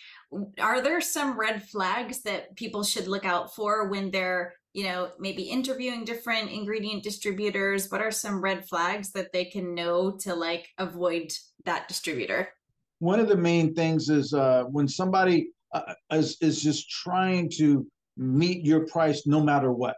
Are 0.60 0.82
there 0.82 1.02
some 1.02 1.40
red 1.40 1.64
flags 1.64 2.24
that 2.24 2.56
people 2.56 2.84
should 2.84 3.08
look 3.08 3.26
out 3.26 3.54
for 3.56 3.90
when 3.90 4.10
they're, 4.10 4.56
you 4.74 4.86
know, 4.86 5.12
maybe 5.20 5.44
interviewing 5.44 6.04
different 6.04 6.50
ingredient 6.50 7.04
distributors? 7.04 7.92
What 7.92 8.02
are 8.02 8.12
some 8.12 8.42
red 8.42 8.68
flags 8.68 9.12
that 9.12 9.32
they 9.32 9.46
can 9.46 9.76
know 9.76 10.18
to 10.22 10.34
like 10.34 10.68
avoid 10.80 11.32
that 11.66 11.88
distributor? 11.88 12.50
One 13.00 13.20
of 13.20 13.28
the 13.28 13.38
main 13.38 13.74
things 13.74 14.10
is 14.10 14.34
uh, 14.34 14.64
when 14.66 14.88
somebody 14.88 15.50
uh, 15.74 15.94
is, 16.12 16.38
is 16.42 16.62
just 16.62 16.90
trying 16.90 17.50
to 17.58 17.86
meet 18.18 18.66
your 18.66 18.86
price 18.88 19.28
no 19.28 19.42
matter 19.42 19.72
what. 19.72 19.98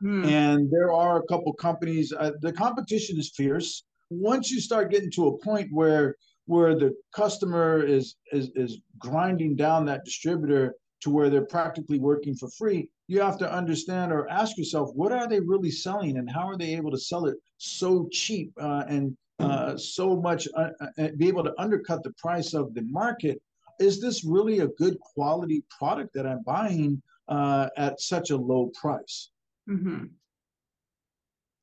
Hmm. 0.00 0.24
And 0.24 0.70
there 0.70 0.92
are 0.92 1.18
a 1.18 1.26
couple 1.26 1.52
companies, 1.52 2.12
uh, 2.12 2.32
the 2.40 2.52
competition 2.52 3.18
is 3.18 3.32
fierce. 3.36 3.84
Once 4.10 4.50
you 4.50 4.60
start 4.60 4.90
getting 4.90 5.10
to 5.12 5.28
a 5.28 5.38
point 5.38 5.68
where 5.72 6.16
where 6.46 6.74
the 6.74 6.92
customer 7.14 7.80
is 7.80 8.16
is 8.32 8.50
is 8.56 8.80
grinding 8.98 9.54
down 9.54 9.84
that 9.86 10.04
distributor 10.04 10.74
to 11.00 11.10
where 11.10 11.30
they're 11.30 11.46
practically 11.46 12.00
working 12.00 12.34
for 12.34 12.48
free, 12.58 12.90
you 13.06 13.20
have 13.20 13.38
to 13.38 13.52
understand 13.52 14.12
or 14.12 14.28
ask 14.28 14.58
yourself, 14.58 14.90
what 14.94 15.12
are 15.12 15.28
they 15.28 15.40
really 15.40 15.70
selling 15.70 16.18
and 16.18 16.28
how 16.28 16.48
are 16.48 16.58
they 16.58 16.74
able 16.74 16.90
to 16.90 16.98
sell 16.98 17.26
it 17.26 17.36
so 17.58 18.08
cheap 18.10 18.52
uh, 18.60 18.84
and 18.88 19.16
uh, 19.40 19.76
so 19.76 20.16
much, 20.16 20.48
uh, 20.56 20.70
uh 20.98 21.08
be 21.16 21.28
able 21.28 21.44
to 21.44 21.54
undercut 21.58 22.02
the 22.02 22.12
price 22.18 22.54
of 22.54 22.74
the 22.74 22.82
market? 22.82 23.40
Is 23.78 24.00
this 24.00 24.24
really 24.24 24.60
a 24.60 24.68
good 24.68 24.98
quality 25.00 25.64
product 25.78 26.12
that 26.14 26.26
I'm 26.26 26.42
buying 26.42 27.02
uh, 27.30 27.68
at 27.76 28.00
such 28.00 28.30
a 28.30 28.36
low 28.36 28.70
price. 28.74 29.30
Mm-hmm. 29.68 30.06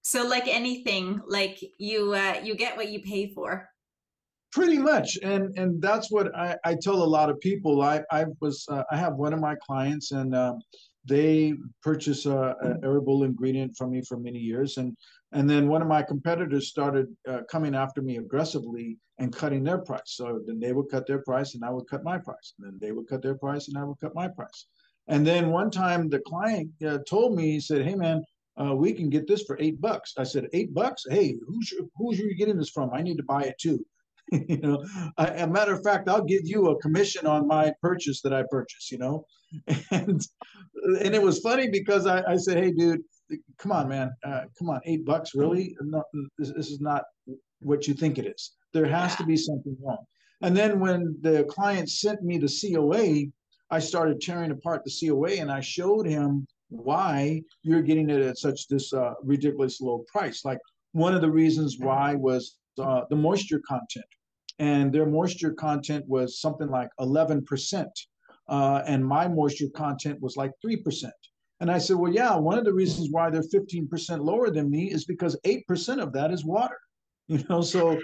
So, 0.02 0.26
like 0.26 0.48
anything, 0.48 1.22
like 1.28 1.60
you 1.78 2.14
uh, 2.14 2.40
you 2.42 2.56
get 2.56 2.78
what 2.78 2.90
you 2.90 3.02
pay 3.02 3.34
for. 3.34 3.68
Pretty 4.54 4.78
much, 4.78 5.20
and 5.22 5.56
and 5.58 5.82
that's 5.82 6.10
what 6.10 6.34
I, 6.34 6.56
I 6.64 6.76
tell 6.82 6.96
a 6.96 7.04
lot 7.04 7.30
of 7.30 7.40
people. 7.42 7.82
I 7.82 8.02
I 8.10 8.26
was 8.40 8.66
uh, 8.72 8.84
I 8.90 8.96
have 8.96 9.16
one 9.16 9.34
of 9.34 9.42
my 9.42 9.56
clients, 9.56 10.14
and 10.14 10.34
um, 10.34 10.62
they 11.08 11.54
purchase 11.82 12.26
a, 12.26 12.56
a 12.62 12.86
herbal 12.86 13.24
ingredient 13.24 13.76
from 13.78 13.92
me 13.92 14.02
for 14.02 14.18
many 14.18 14.40
years, 14.40 14.78
and 14.78 14.96
and 15.32 15.50
then 15.50 15.68
one 15.68 15.82
of 15.82 15.88
my 15.88 16.04
competitors 16.04 16.70
started 16.70 17.08
uh, 17.28 17.42
coming 17.50 17.76
after 17.76 18.02
me 18.02 18.18
aggressively 18.18 18.98
and 19.20 19.36
cutting 19.36 19.64
their 19.64 19.80
price. 19.80 20.02
So 20.06 20.42
then 20.46 20.60
they 20.60 20.74
would 20.74 20.90
cut 20.90 21.08
their 21.08 21.20
price, 21.20 21.56
and 21.56 21.64
I 21.66 21.70
would 21.70 21.88
cut 21.90 22.04
my 22.04 22.18
price. 22.18 22.54
And 22.58 22.68
then 22.68 22.78
they 22.80 22.92
would 22.92 23.08
cut 23.08 23.22
their 23.22 23.36
price, 23.36 23.68
and 23.68 23.78
I 23.78 23.84
would 23.84 24.00
cut 24.00 24.16
my 24.16 24.28
price. 24.28 24.68
And 25.08 25.26
then 25.26 25.50
one 25.50 25.72
time 25.72 26.10
the 26.10 26.20
client 26.20 26.70
uh, 26.86 27.00
told 27.08 27.36
me, 27.36 27.52
he 27.52 27.60
said, 27.60 27.86
"Hey 27.86 27.96
man, 27.96 28.24
uh, 28.62 28.76
we 28.76 28.94
can 28.94 29.10
get 29.10 29.28
this 29.28 29.44
for 29.44 29.58
eight 29.60 29.80
bucks." 29.82 30.14
I 30.18 30.24
said, 30.24 30.48
eight 30.54 30.74
bucks? 30.74 31.06
Hey, 31.10 31.36
who's 31.48 31.74
who's 31.98 32.20
you 32.20 32.36
getting 32.36 32.58
this 32.58 32.70
from? 32.70 32.92
I 32.94 33.02
need 33.02 33.18
to 33.18 33.24
buy 33.24 33.44
it 33.44 33.58
too." 33.60 33.86
you 34.48 34.58
know, 34.58 34.84
I, 35.18 35.28
a 35.28 35.48
matter 35.48 35.74
of 35.74 35.84
fact, 35.84 36.10
I'll 36.10 36.24
give 36.24 36.42
you 36.44 36.70
a 36.70 36.80
commission 36.80 37.26
on 37.26 37.48
my 37.48 37.74
purchase 37.82 38.22
that 38.22 38.34
I 38.34 38.44
purchase. 38.50 38.92
You 38.92 38.98
know, 38.98 39.26
and 39.92 40.22
and 41.02 41.16
it 41.16 41.22
was 41.22 41.40
funny 41.40 41.70
because 41.70 42.06
I, 42.06 42.24
I 42.24 42.38
said, 42.38 42.58
"Hey, 42.58 42.72
dude, 42.72 43.02
come 43.58 43.72
on, 43.72 43.88
man, 43.88 44.12
uh, 44.26 44.42
come 44.58 44.70
on, 44.70 44.82
eight 44.86 45.06
bucks, 45.06 45.36
really? 45.36 45.76
No, 45.82 46.04
this, 46.38 46.52
this 46.54 46.70
is 46.70 46.82
not 46.82 47.04
what 47.60 47.88
you 47.88 47.94
think 47.94 48.18
it 48.18 48.26
is. 48.26 48.52
There 48.74 48.86
has 48.86 49.16
to 49.18 49.26
be 49.26 49.38
something 49.38 49.78
wrong." 49.82 50.04
And 50.42 50.56
then 50.56 50.80
when 50.80 51.18
the 51.22 51.46
client 51.46 51.90
sent 51.90 52.22
me 52.22 52.38
the 52.38 52.48
COA, 52.48 53.32
I 53.70 53.80
started 53.80 54.22
tearing 54.22 54.52
apart 54.52 54.84
the 54.86 55.08
COA 55.08 55.42
and 55.42 55.52
I 55.52 55.62
showed 55.62 56.06
him 56.06 56.48
why 56.70 57.42
you're 57.64 57.82
getting 57.82 58.10
it 58.10 58.22
at 58.22 58.38
such 58.38 58.68
this 58.68 58.94
uh, 58.94 59.14
ridiculous 59.24 59.82
low 59.82 60.06
price. 60.12 60.46
Like 60.46 60.60
one 60.92 61.16
of 61.16 61.22
the 61.22 61.32
reasons 61.32 61.78
why 61.80 62.16
was 62.16 62.58
uh, 62.80 63.02
the 63.10 63.16
moisture 63.16 63.62
content, 63.68 64.06
and 64.60 64.92
their 64.92 65.06
moisture 65.06 65.54
content 65.54 66.06
was 66.08 66.40
something 66.40 66.70
like 66.70 66.90
11%, 67.00 67.88
uh, 68.50 68.82
and 68.86 69.06
my 69.06 69.28
moisture 69.28 69.70
content 69.76 70.20
was 70.22 70.38
like 70.38 70.52
3%. 70.66 71.12
And 71.60 71.72
I 71.72 71.78
said, 71.80 71.96
well, 71.96 72.12
yeah, 72.12 72.36
one 72.36 72.58
of 72.58 72.66
the 72.66 72.74
reasons 72.74 73.10
why 73.12 73.30
they're 73.30 73.42
15% 73.42 74.24
lower 74.24 74.50
than 74.52 74.70
me 74.70 74.92
is 74.92 75.06
because 75.06 75.40
8% 75.46 76.02
of 76.02 76.14
that 76.14 76.32
is 76.32 76.46
water. 76.46 76.78
You 77.30 77.44
know, 77.50 77.60
so 77.60 78.00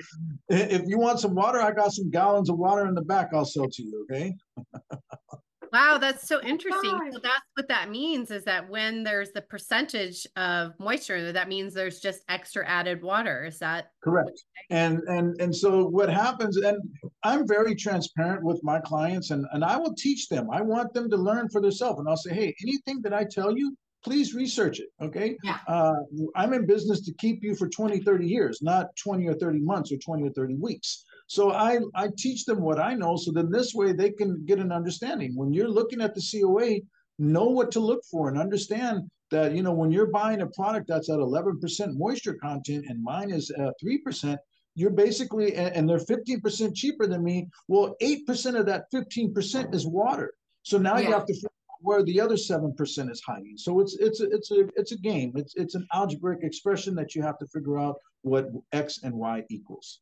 if 0.49 0.81
you 0.85 0.99
want 0.99 1.21
some 1.21 1.33
water, 1.33 1.61
I 1.61 1.71
got 1.71 1.93
some 1.93 2.09
gallons 2.09 2.49
of 2.49 2.57
water 2.57 2.89
in 2.89 2.93
the 2.93 3.03
back 3.03 3.29
I'll 3.33 3.45
sell 3.45 3.69
to 3.69 3.81
you, 3.81 4.05
okay? 4.11 4.35
Wow, 5.73 5.97
that's 5.97 6.27
so 6.27 6.39
interesting. 6.43 6.99
So 7.11 7.19
that's 7.23 7.41
what 7.55 7.67
that 7.67 7.89
means 7.89 8.29
is 8.29 8.43
that 8.43 8.69
when 8.69 9.03
there's 9.03 9.31
the 9.31 9.41
percentage 9.41 10.27
of 10.35 10.73
moisture, 10.79 11.31
that 11.31 11.49
means 11.49 11.73
there's 11.73 11.99
just 11.99 12.21
extra 12.29 12.63
added 12.67 13.01
water. 13.01 13.43
Is 13.43 13.57
that 13.57 13.87
correct? 14.03 14.43
And 14.69 14.99
and 15.07 15.35
and 15.41 15.53
so 15.53 15.87
what 15.87 16.09
happens, 16.09 16.57
and 16.57 16.77
I'm 17.23 17.47
very 17.47 17.73
transparent 17.73 18.43
with 18.43 18.63
my 18.63 18.79
clients 18.81 19.31
and, 19.31 19.47
and 19.51 19.65
I 19.65 19.77
will 19.77 19.95
teach 19.95 20.29
them. 20.29 20.47
I 20.51 20.61
want 20.61 20.93
them 20.93 21.09
to 21.09 21.17
learn 21.17 21.49
for 21.49 21.59
themselves. 21.59 21.99
And 21.99 22.07
I'll 22.07 22.17
say, 22.17 22.35
hey, 22.35 22.53
anything 22.61 23.01
that 23.01 23.13
I 23.13 23.23
tell 23.23 23.57
you, 23.57 23.75
please 24.03 24.35
research 24.35 24.79
it. 24.79 24.89
Okay. 25.01 25.37
Yeah. 25.43 25.57
Uh, 25.67 25.95
I'm 26.35 26.53
in 26.53 26.67
business 26.67 27.01
to 27.05 27.13
keep 27.13 27.43
you 27.43 27.55
for 27.55 27.67
20, 27.67 27.99
30 28.01 28.27
years, 28.27 28.61
not 28.61 28.95
20 28.97 29.27
or 29.27 29.33
30 29.33 29.59
months 29.61 29.91
or 29.91 29.97
20 29.97 30.27
or 30.27 30.31
30 30.31 30.55
weeks. 30.55 31.05
So 31.27 31.51
I, 31.51 31.79
I 31.95 32.09
teach 32.17 32.45
them 32.45 32.61
what 32.61 32.79
I 32.79 32.93
know. 32.93 33.15
So 33.15 33.31
then 33.31 33.49
this 33.49 33.73
way 33.73 33.93
they 33.93 34.11
can 34.11 34.43
get 34.45 34.59
an 34.59 34.71
understanding. 34.71 35.35
When 35.35 35.53
you're 35.53 35.69
looking 35.69 36.01
at 36.01 36.13
the 36.13 36.21
COA, 36.21 36.79
know 37.19 37.45
what 37.45 37.71
to 37.71 37.79
look 37.79 38.03
for 38.09 38.29
and 38.29 38.37
understand 38.37 39.09
that, 39.31 39.53
you 39.53 39.63
know, 39.63 39.73
when 39.73 39.91
you're 39.91 40.07
buying 40.07 40.41
a 40.41 40.47
product 40.47 40.87
that's 40.87 41.09
at 41.09 41.19
11% 41.19 41.97
moisture 41.97 42.35
content 42.35 42.85
and 42.87 43.03
mine 43.03 43.31
is 43.31 43.51
uh, 43.57 43.71
3%, 43.83 44.37
you're 44.75 44.89
basically, 44.89 45.55
and 45.55 45.87
they're 45.87 45.97
15% 45.97 46.75
cheaper 46.75 47.07
than 47.07 47.23
me. 47.23 47.47
Well, 47.67 47.95
8% 48.01 48.59
of 48.59 48.65
that 48.65 48.91
15% 48.91 49.73
is 49.73 49.87
water. 49.87 50.33
So 50.63 50.77
now 50.77 50.97
yeah. 50.97 51.07
you 51.07 51.13
have 51.13 51.25
to 51.27 51.33
figure 51.33 51.47
out 51.71 51.77
where 51.81 52.03
the 52.03 52.19
other 52.19 52.35
7% 52.35 53.11
is 53.11 53.21
hiding. 53.21 53.55
So 53.57 53.79
it's, 53.79 53.95
it's, 53.99 54.21
a, 54.21 54.29
it's 54.31 54.51
a, 54.51 54.67
it's 54.75 54.91
a 54.93 54.97
game. 54.97 55.33
It's, 55.35 55.53
it's 55.55 55.75
an 55.75 55.87
algebraic 55.93 56.43
expression 56.43 56.95
that 56.95 57.13
you 57.13 57.21
have 57.21 57.37
to 57.39 57.47
figure 57.47 57.77
out 57.77 57.97
what 58.21 58.49
X 58.71 58.99
and 59.03 59.13
Y 59.13 59.43
equals 59.49 59.99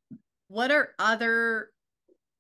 what 0.52 0.70
are 0.70 0.90
other 1.00 1.70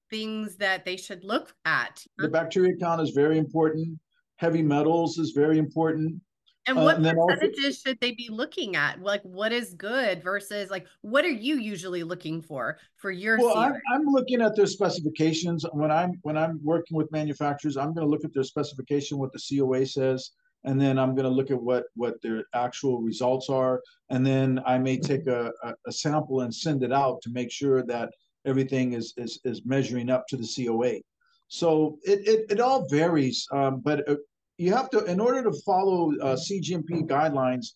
things 0.09 0.57
that 0.57 0.83
they 0.83 0.97
should 0.97 1.23
look 1.23 1.55
at? 1.63 2.03
The 2.17 2.27
bacteria 2.27 2.75
count 2.77 3.01
is 3.01 3.11
very 3.11 3.37
important. 3.37 3.97
Heavy 4.35 4.61
metals 4.61 5.17
is 5.17 5.31
very 5.31 5.57
important. 5.57 6.21
And 6.67 6.77
uh, 6.77 6.81
what 6.81 6.95
uh, 6.95 7.07
and 7.07 7.17
percentages 7.27 7.65
also, 7.65 7.89
should 7.89 7.99
they 8.01 8.11
be 8.11 8.27
looking 8.29 8.75
at? 8.75 9.01
Like, 9.01 9.21
what 9.23 9.51
is 9.51 9.73
good 9.73 10.21
versus 10.21 10.69
like, 10.69 10.85
what 11.01 11.25
are 11.25 11.29
you 11.29 11.55
usually 11.55 12.03
looking 12.03 12.41
for 12.41 12.77
for 12.97 13.11
your? 13.11 13.39
Well, 13.39 13.57
I'm, 13.57 13.73
I'm, 13.93 14.05
looking 14.05 14.41
at 14.41 14.55
their 14.55 14.67
specifications 14.67 15.65
when 15.71 15.89
I'm 15.89 16.19
when 16.21 16.37
I'm 16.37 16.59
working 16.63 16.97
with 16.97 17.11
manufacturers. 17.11 17.77
I'm 17.77 17.93
going 17.93 18.05
to 18.05 18.11
look 18.11 18.25
at 18.25 18.33
their 18.33 18.43
specification, 18.43 19.17
what 19.17 19.31
the 19.31 19.41
COA 19.57 19.85
says, 19.87 20.31
and 20.63 20.79
then 20.79 20.99
I'm 20.99 21.15
going 21.15 21.25
to 21.25 21.29
look 21.29 21.51
at 21.51 21.61
what 21.61 21.85
what 21.95 22.21
their 22.21 22.45
actual 22.53 23.01
results 23.01 23.49
are, 23.49 23.81
and 24.09 24.25
then 24.25 24.61
I 24.65 24.77
may 24.77 24.97
take 24.97 25.27
a, 25.27 25.51
a, 25.63 25.73
a, 25.87 25.91
sample 25.91 26.41
and 26.41 26.53
send 26.53 26.83
it 26.83 26.91
out 26.91 27.21
to 27.23 27.31
make 27.31 27.51
sure 27.51 27.83
that 27.83 28.11
everything 28.45 28.93
is 28.93 29.13
is, 29.17 29.39
is 29.43 29.65
measuring 29.65 30.09
up 30.09 30.27
to 30.27 30.37
the 30.37 30.47
COA. 30.47 30.99
So 31.47 31.97
it 32.03 32.27
it, 32.27 32.45
it 32.51 32.59
all 32.59 32.87
varies, 32.87 33.47
um, 33.51 33.81
but 33.83 34.07
uh, 34.07 34.15
you 34.57 34.73
have 34.73 34.89
to 34.91 35.03
in 35.05 35.19
order 35.19 35.43
to 35.43 35.53
follow 35.65 36.13
uh, 36.21 36.35
CGMP 36.35 37.07
guidelines. 37.07 37.67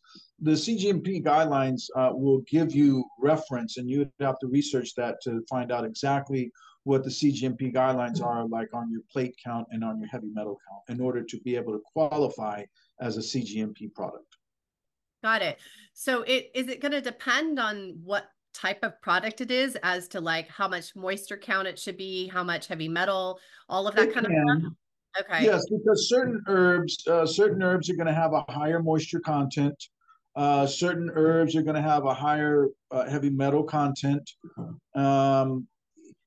The 0.42 0.52
CGMP 0.52 1.24
guidelines 1.24 1.84
uh, 1.96 2.12
will 2.14 2.42
give 2.42 2.76
you 2.76 3.06
reference, 3.20 3.78
and 3.78 3.90
you 3.90 4.12
have 4.20 4.38
to 4.40 4.48
research 4.48 4.94
that 4.96 5.16
to 5.24 5.42
find 5.50 5.72
out 5.72 5.86
exactly 5.86 6.52
what 6.86 7.04
the 7.04 7.10
CGMP 7.10 7.74
guidelines 7.74 8.24
are 8.24 8.48
like 8.48 8.70
on 8.74 8.92
your 8.92 9.02
plate 9.12 9.36
count 9.44 9.68
and 9.72 9.84
on 9.84 10.00
your 10.00 10.08
heavy 10.08 10.30
metal 10.32 10.58
count 10.70 10.98
in 10.98 11.04
order 11.04 11.24
to 11.24 11.40
be 11.42 11.56
able 11.56 11.74
to 11.74 11.82
qualify 11.94 12.64
as 13.02 13.18
a 13.18 13.22
CGMP 13.22 13.94
product. 13.94 14.38
Got 15.24 15.42
it. 15.42 15.58
So 15.94 16.22
it 16.22 16.52
is 16.54 16.68
it 16.68 16.82
going 16.82 16.92
to 16.92 17.02
depend 17.02 17.60
on 17.60 18.00
what 18.04 18.26
type 18.54 18.84
of 18.84 19.02
product 19.02 19.42
it 19.42 19.50
is 19.50 19.76
as 19.82 20.08
to 20.10 20.22
like 20.22 20.48
how 20.48 20.68
much 20.68 20.96
moisture 20.96 21.38
count 21.38 21.68
it 21.68 21.80
should 21.80 21.98
be, 21.98 22.28
how 22.28 22.44
much 22.44 22.68
heavy 22.68 22.88
metal, 22.88 23.40
all 23.68 23.88
of 23.88 23.96
that 23.96 24.10
It 24.10 24.14
kind 24.14 24.28
can. 24.28 24.36
of 24.36 24.62
stuff? 24.62 24.74
Okay. 25.22 25.46
Yes, 25.46 25.66
because 25.70 26.08
certain 26.08 26.44
herbs, 26.48 27.04
uh, 27.08 27.26
certain 27.26 27.64
herbs 27.64 27.90
are 27.90 27.96
going 27.96 28.08
to 28.08 28.14
have 28.14 28.34
a 28.34 28.46
higher 28.52 28.84
moisture 28.84 29.22
content. 29.22 29.76
Uh, 30.36 30.68
certain 30.68 31.10
herbs 31.16 31.56
are 31.56 31.62
going 31.64 31.76
to 31.76 31.82
have 31.82 32.06
a 32.06 32.14
higher 32.14 32.68
uh, 32.92 33.06
heavy 33.10 33.30
metal 33.30 33.64
content. 33.64 34.30
Um, 34.94 35.66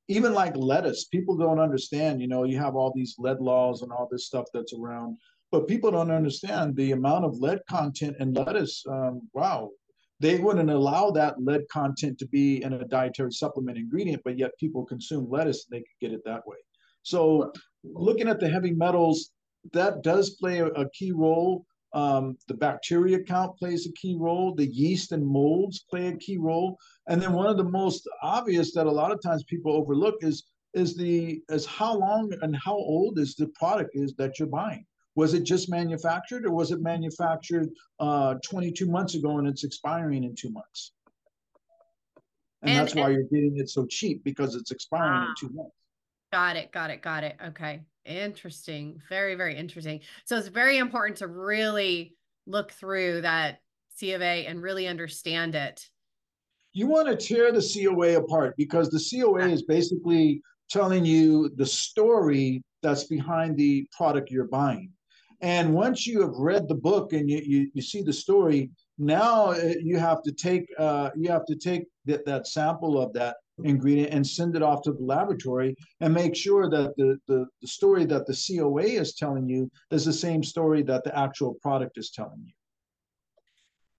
even 0.09 0.33
like 0.33 0.57
lettuce, 0.57 1.05
people 1.05 1.37
don't 1.37 1.61
understand. 1.61 2.21
You 2.21 2.29
know, 2.29 2.45
you 2.45 2.59
have 2.59 2.75
all 2.75 2.93
these 2.95 3.15
lead 3.19 3.41
laws 3.41 3.83
and 3.83 3.93
all 3.93 4.09
this 4.11 4.27
stuff 4.27 4.47
that's 4.53 4.73
around, 4.73 5.19
but 5.53 5.69
people 5.69 5.91
don't 5.91 6.11
understand 6.11 6.75
the 6.77 6.93
amount 6.93 7.25
of 7.27 7.39
lead 7.39 7.61
content 7.69 8.17
in 8.19 8.33
lettuce. 8.33 8.83
Um, 8.89 9.29
wow, 9.35 9.71
they 10.21 10.39
wouldn't 10.39 10.71
allow 10.71 11.11
that 11.11 11.43
lead 11.43 11.63
content 11.71 12.19
to 12.19 12.27
be 12.27 12.63
in 12.63 12.73
a 12.73 12.85
dietary 12.85 13.33
supplement 13.33 13.79
ingredient, 13.79 14.23
but 14.25 14.39
yet 14.39 14.59
people 14.59 14.85
consume 14.85 15.31
lettuce 15.31 15.67
and 15.67 15.77
they 15.77 15.83
could 15.83 16.01
get 16.01 16.13
it 16.13 16.25
that 16.25 16.47
way. 16.47 16.57
So, 17.03 17.53
looking 17.85 18.29
at 18.29 18.41
the 18.41 18.49
heavy 18.49 18.73
metals, 18.73 19.31
that 19.73 20.03
does 20.03 20.31
play 20.31 20.61
a, 20.61 20.67
a 20.67 20.89
key 20.91 21.13
role. 21.13 21.65
Um, 21.95 22.37
the 22.49 22.55
bacteria 22.55 23.23
count 23.23 23.57
plays 23.57 23.87
a 23.87 23.93
key 23.93 24.17
role. 24.19 24.55
The 24.55 24.67
yeast 24.67 25.13
and 25.13 25.27
molds 25.27 25.85
play 25.91 26.09
a 26.09 26.17
key 26.17 26.37
role. 26.37 26.79
And 27.09 27.21
then 27.21 27.33
one 27.33 27.47
of 27.47 27.57
the 27.57 27.65
most 27.65 28.09
obvious 28.23 28.73
that 28.75 28.87
a 28.87 28.91
lot 28.91 29.13
of 29.13 29.23
times 29.23 29.45
people 29.45 29.73
overlook 29.73 30.17
is 30.23 30.45
is 30.75 30.97
the 30.97 31.43
is 31.49 31.65
how 31.65 31.97
long 31.97 32.31
and 32.43 32.55
how 32.57 32.75
old 32.75 33.19
is 33.19 33.35
the 33.35 33.49
product 33.59 33.91
is 33.95 34.15
that 34.17 34.39
you're 34.39 34.49
buying. 34.49 34.85
Was 35.15 35.35
it 35.35 35.43
just 35.43 35.69
manufactured, 35.69 36.45
or 36.45 36.53
was 36.53 36.71
it 36.71 36.81
manufactured 36.81 37.71
uh, 37.99 38.35
22 38.45 38.87
months 38.87 39.15
ago 39.17 39.39
and 39.39 39.49
it's 39.49 39.65
expiring 39.65 40.23
in 40.25 40.35
two 40.37 40.51
months? 40.51 40.93
And, 42.63 42.71
and 42.71 42.79
that's 42.79 42.95
why 42.95 43.09
you're 43.09 43.25
getting 43.25 43.57
it 43.57 43.69
so 43.69 43.87
cheap 43.87 44.23
because 44.23 44.55
it's 44.55 44.71
expiring 44.71 45.29
in 45.29 45.35
two 45.39 45.55
months. 45.55 45.75
Got 46.33 46.57
it. 46.57 46.73
Got 46.73 46.91
it. 46.91 47.03
Got 47.03 47.25
it. 47.25 47.37
Okay. 47.49 47.81
Interesting. 48.05 49.01
Very, 49.09 49.35
very 49.35 49.57
interesting. 49.57 50.01
So 50.25 50.37
it's 50.37 50.49
very 50.49 50.79
important 50.79 51.19
to 51.19 51.27
really 51.27 52.15
look 52.47 52.73
through 52.73 53.23
that 53.23 53.61
C 53.95 54.13
of 54.13 54.23
A 54.23 54.47
and 54.47 54.63
really 54.63 54.87
understand 54.87 55.55
it. 55.55 55.89
You 56.73 56.87
want 56.87 57.09
to 57.09 57.17
tear 57.17 57.51
the 57.51 57.61
COA 57.61 58.19
apart 58.19 58.55
because 58.57 58.89
the 58.89 59.05
COA 59.11 59.49
is 59.49 59.63
basically 59.63 60.43
telling 60.71 61.05
you 61.05 61.51
the 61.57 61.67
story 61.67 62.63
that's 62.83 63.05
behind 63.05 63.57
the 63.57 63.87
product 63.97 64.31
you're 64.31 64.45
buying. 64.45 64.93
And 65.41 65.73
once 65.73 66.07
you 66.07 66.21
have 66.23 66.35
read 66.35 66.69
the 66.69 66.75
book 66.75 67.13
and 67.13 67.29
you, 67.29 67.41
you, 67.45 67.71
you 67.73 67.83
see 67.83 68.03
the 68.03 68.13
story, 68.13 68.71
now 68.99 69.47
uh, 69.47 69.75
you 69.81 69.99
have 69.99 70.23
to 70.23 70.33
take 70.33 70.67
uh, 70.79 71.11
you 71.17 71.31
have 71.31 71.47
to 71.47 71.55
take 71.55 71.85
that, 72.07 72.25
that 72.27 72.47
sample 72.47 73.01
of 73.01 73.13
that 73.13 73.37
ingredient 73.65 74.13
and 74.13 74.27
send 74.27 74.57
it 74.57 74.63
off 74.63 74.83
to 74.83 74.93
the 74.93 75.03
laboratory 75.03 75.77
and 76.01 76.13
make 76.13 76.35
sure 76.35 76.69
that 76.71 76.97
the, 76.97 77.19
the, 77.27 77.47
the 77.61 77.69
story 77.69 78.05
that 78.07 78.27
the 78.27 78.57
COA 78.57 78.83
is 78.83 79.15
telling 79.15 79.49
you 79.49 79.71
is 79.91 80.05
the 80.05 80.13
same 80.13 80.43
story 80.43 80.83
that 80.83 81.05
the 81.05 81.17
actual 81.19 81.55
product 81.55 81.99
is 81.99 82.11
telling 82.11 82.43
you. 82.45 82.53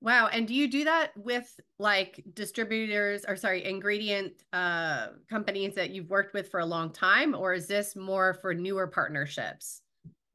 Wow. 0.02 0.28
And 0.28 0.48
do 0.48 0.54
you 0.54 0.70
do 0.70 0.86
that 0.86 1.12
with 1.18 1.54
like 1.78 2.24
distributors 2.34 3.26
or 3.28 3.36
sorry, 3.36 3.66
ingredient 3.66 4.32
uh, 4.54 5.08
companies 5.30 5.76
that 5.76 5.90
you've 5.90 6.10
worked 6.10 6.34
with 6.34 6.50
for 6.50 6.62
a 6.62 6.66
long 6.66 6.92
time? 6.92 7.36
Or 7.36 7.54
is 7.54 7.68
this 7.68 7.96
more 7.96 8.34
for 8.36 8.54
newer 8.54 8.88
partnerships? 8.88 9.82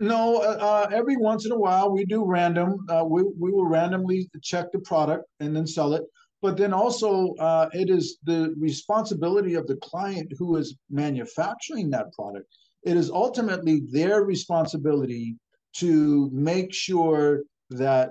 No, 0.00 0.42
uh, 0.42 0.58
uh 0.60 0.90
every 0.92 1.16
once 1.16 1.46
in 1.46 1.52
a 1.52 1.58
while 1.58 1.90
we 1.90 2.04
do 2.04 2.24
random. 2.24 2.84
Uh, 2.90 3.04
we, 3.06 3.22
we 3.22 3.50
will 3.52 3.66
randomly 3.66 4.28
check 4.42 4.70
the 4.70 4.80
product 4.80 5.24
and 5.40 5.56
then 5.56 5.66
sell 5.66 5.94
it 5.94 6.02
but 6.44 6.59
then 6.59 6.74
also 6.74 7.33
uh, 7.37 7.70
it 7.72 7.88
is 7.88 8.18
the 8.24 8.54
responsibility 8.59 9.54
of 9.54 9.66
the 9.66 9.76
client 9.76 10.30
who 10.38 10.57
is 10.57 10.76
manufacturing 10.90 11.88
that 11.88 12.12
product. 12.12 12.46
It 12.83 12.98
is 12.98 13.09
ultimately 13.09 13.80
their 13.90 14.24
responsibility 14.24 15.37
to 15.76 16.28
make 16.35 16.74
sure 16.74 17.44
that 17.70 18.11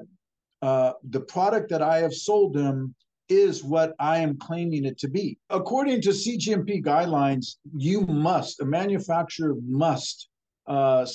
uh, 0.63 0.93
the 1.11 1.19
product 1.19 1.69
that 1.69 1.83
I 1.83 1.99
have 1.99 2.15
sold 2.15 2.55
them 2.55 2.95
is 3.29 3.63
what 3.63 3.93
I 3.99 4.17
am 4.17 4.39
claiming 4.39 4.85
it 4.85 4.97
to 5.01 5.09
be. 5.09 5.37
According 5.51 6.01
to 6.01 6.09
CGMP 6.09 6.83
guidelines, 6.83 7.57
you 7.77 8.01
must, 8.07 8.61
a 8.61 8.65
manufacturer 8.65 9.53
must 9.63 10.27
uh, 10.65 11.05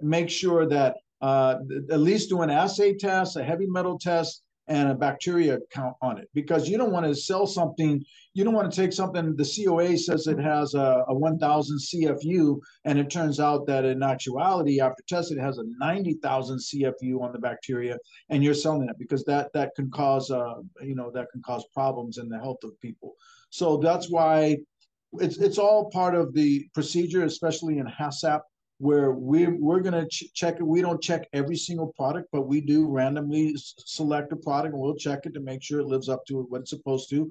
make 0.00 0.30
sure 0.30 0.66
that 0.68 0.96
uh, 1.20 1.56
at 1.90 2.00
least 2.00 2.30
do 2.30 2.40
an 2.40 2.48
assay 2.48 2.94
test, 2.94 3.36
a 3.36 3.44
heavy 3.44 3.66
metal 3.66 3.98
test, 3.98 4.42
and 4.72 4.88
a 4.88 4.94
bacteria 4.94 5.58
count 5.70 5.94
on 6.00 6.18
it 6.18 6.28
because 6.32 6.68
you 6.68 6.78
don't 6.78 6.92
want 6.92 7.04
to 7.04 7.14
sell 7.14 7.46
something 7.46 8.02
you 8.34 8.42
don't 8.42 8.54
want 8.54 8.72
to 8.72 8.80
take 8.80 8.92
something 8.92 9.36
the 9.36 9.44
coa 9.44 9.96
says 9.98 10.26
it 10.26 10.38
has 10.38 10.72
a, 10.74 11.04
a 11.08 11.14
1000 11.14 11.78
cfu 11.78 12.58
and 12.86 12.98
it 12.98 13.10
turns 13.10 13.38
out 13.38 13.66
that 13.66 13.84
in 13.84 14.02
actuality 14.02 14.80
after 14.80 15.02
testing 15.06 15.38
it 15.38 15.42
has 15.42 15.58
a 15.58 15.64
90000 15.78 16.58
cfu 16.58 17.20
on 17.20 17.32
the 17.32 17.38
bacteria 17.38 17.98
and 18.30 18.42
you're 18.42 18.54
selling 18.54 18.88
it 18.88 18.98
because 18.98 19.24
that 19.24 19.52
that 19.52 19.74
can 19.76 19.90
cause 19.90 20.30
uh, 20.30 20.54
you 20.80 20.94
know 20.94 21.10
that 21.10 21.28
can 21.32 21.42
cause 21.42 21.64
problems 21.72 22.18
in 22.18 22.28
the 22.28 22.38
health 22.38 22.62
of 22.64 22.78
people. 22.80 23.14
So 23.50 23.76
that's 23.76 24.10
why 24.10 24.58
it's 25.14 25.36
it's 25.38 25.58
all 25.58 25.90
part 25.90 26.14
of 26.14 26.32
the 26.32 26.66
procedure 26.74 27.24
especially 27.24 27.78
in 27.78 27.86
HACCP 27.86 28.40
where 28.78 29.12
we 29.12 29.46
we're 29.46 29.80
going 29.80 30.00
to 30.00 30.08
ch- 30.08 30.32
check 30.34 30.56
it. 30.56 30.66
We 30.66 30.80
don't 30.80 31.02
check 31.02 31.28
every 31.32 31.56
single 31.56 31.92
product, 31.96 32.28
but 32.32 32.42
we 32.48 32.60
do 32.60 32.88
randomly 32.88 33.54
s- 33.54 33.74
select 33.78 34.32
a 34.32 34.36
product 34.36 34.74
and 34.74 34.82
we'll 34.82 34.96
check 34.96 35.20
it 35.24 35.34
to 35.34 35.40
make 35.40 35.62
sure 35.62 35.80
it 35.80 35.86
lives 35.86 36.08
up 36.08 36.24
to 36.26 36.42
what 36.42 36.62
it's 36.62 36.70
supposed 36.70 37.08
to. 37.10 37.30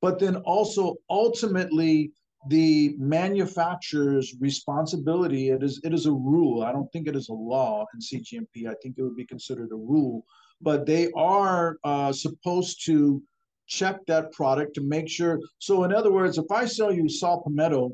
But 0.00 0.18
then 0.18 0.36
also 0.36 0.96
ultimately 1.10 2.12
the 2.48 2.94
manufacturer's 2.98 4.34
responsibility 4.40 5.50
it 5.50 5.62
is 5.62 5.80
it 5.82 5.92
is 5.92 6.06
a 6.06 6.12
rule 6.12 6.62
i 6.62 6.70
don't 6.70 6.90
think 6.92 7.08
it 7.08 7.16
is 7.16 7.28
a 7.28 7.32
law 7.32 7.84
in 7.94 8.00
cgmp 8.00 8.68
i 8.68 8.74
think 8.82 8.96
it 8.96 9.02
would 9.02 9.16
be 9.16 9.24
considered 9.24 9.70
a 9.72 9.76
rule 9.76 10.24
but 10.60 10.86
they 10.86 11.10
are 11.16 11.76
uh, 11.84 12.12
supposed 12.12 12.84
to 12.84 13.22
check 13.66 13.98
that 14.06 14.30
product 14.32 14.74
to 14.74 14.80
make 14.80 15.08
sure 15.08 15.40
so 15.58 15.84
in 15.84 15.92
other 15.92 16.12
words 16.12 16.38
if 16.38 16.50
i 16.52 16.64
sell 16.64 16.92
you 16.92 17.08
saw 17.08 17.40
palmetto 17.40 17.90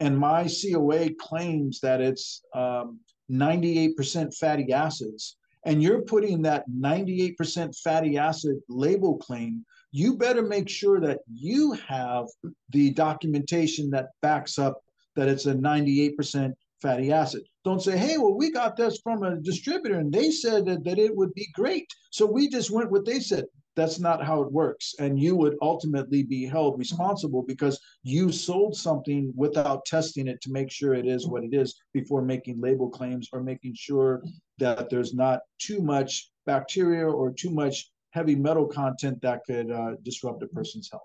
and 0.00 0.16
my 0.16 0.48
COA 0.48 1.10
claims 1.18 1.80
that 1.80 2.00
it's 2.00 2.42
um, 2.54 3.00
98% 3.30 4.36
fatty 4.36 4.72
acids, 4.72 5.36
and 5.66 5.82
you're 5.82 6.02
putting 6.02 6.42
that 6.42 6.64
98% 6.70 7.76
fatty 7.82 8.16
acid 8.16 8.58
label 8.68 9.16
claim, 9.18 9.64
you 9.90 10.16
better 10.16 10.42
make 10.42 10.68
sure 10.68 11.00
that 11.00 11.20
you 11.32 11.72
have 11.72 12.26
the 12.70 12.90
documentation 12.90 13.90
that 13.90 14.10
backs 14.22 14.58
up 14.58 14.80
that 15.16 15.28
it's 15.28 15.46
a 15.46 15.54
98% 15.54 16.52
fatty 16.80 17.12
acid. 17.12 17.42
Don't 17.64 17.82
say, 17.82 17.98
hey, 17.98 18.18
well, 18.18 18.34
we 18.34 18.52
got 18.52 18.76
this 18.76 19.00
from 19.02 19.24
a 19.24 19.36
distributor 19.36 19.98
and 19.98 20.12
they 20.12 20.30
said 20.30 20.64
that, 20.66 20.84
that 20.84 20.98
it 20.98 21.14
would 21.14 21.34
be 21.34 21.48
great. 21.54 21.88
So 22.10 22.24
we 22.24 22.48
just 22.48 22.70
went 22.70 22.92
what 22.92 23.04
they 23.04 23.18
said 23.18 23.44
that's 23.78 24.00
not 24.00 24.24
how 24.24 24.42
it 24.42 24.50
works 24.50 24.94
and 24.98 25.20
you 25.20 25.36
would 25.36 25.56
ultimately 25.62 26.24
be 26.24 26.44
held 26.44 26.76
responsible 26.78 27.42
because 27.42 27.78
you 28.02 28.32
sold 28.32 28.76
something 28.76 29.32
without 29.36 29.84
testing 29.84 30.26
it 30.26 30.40
to 30.40 30.50
make 30.50 30.70
sure 30.70 30.94
it 30.94 31.06
is 31.06 31.28
what 31.28 31.44
it 31.44 31.54
is 31.54 31.80
before 31.94 32.20
making 32.20 32.60
label 32.60 32.90
claims 32.90 33.28
or 33.32 33.40
making 33.40 33.72
sure 33.76 34.20
that 34.58 34.90
there's 34.90 35.14
not 35.14 35.40
too 35.60 35.80
much 35.80 36.30
bacteria 36.44 37.06
or 37.06 37.30
too 37.30 37.50
much 37.50 37.90
heavy 38.10 38.34
metal 38.34 38.66
content 38.66 39.20
that 39.22 39.44
could 39.46 39.70
uh, 39.70 39.92
disrupt 40.02 40.42
a 40.42 40.48
person's 40.48 40.90
health 40.90 41.02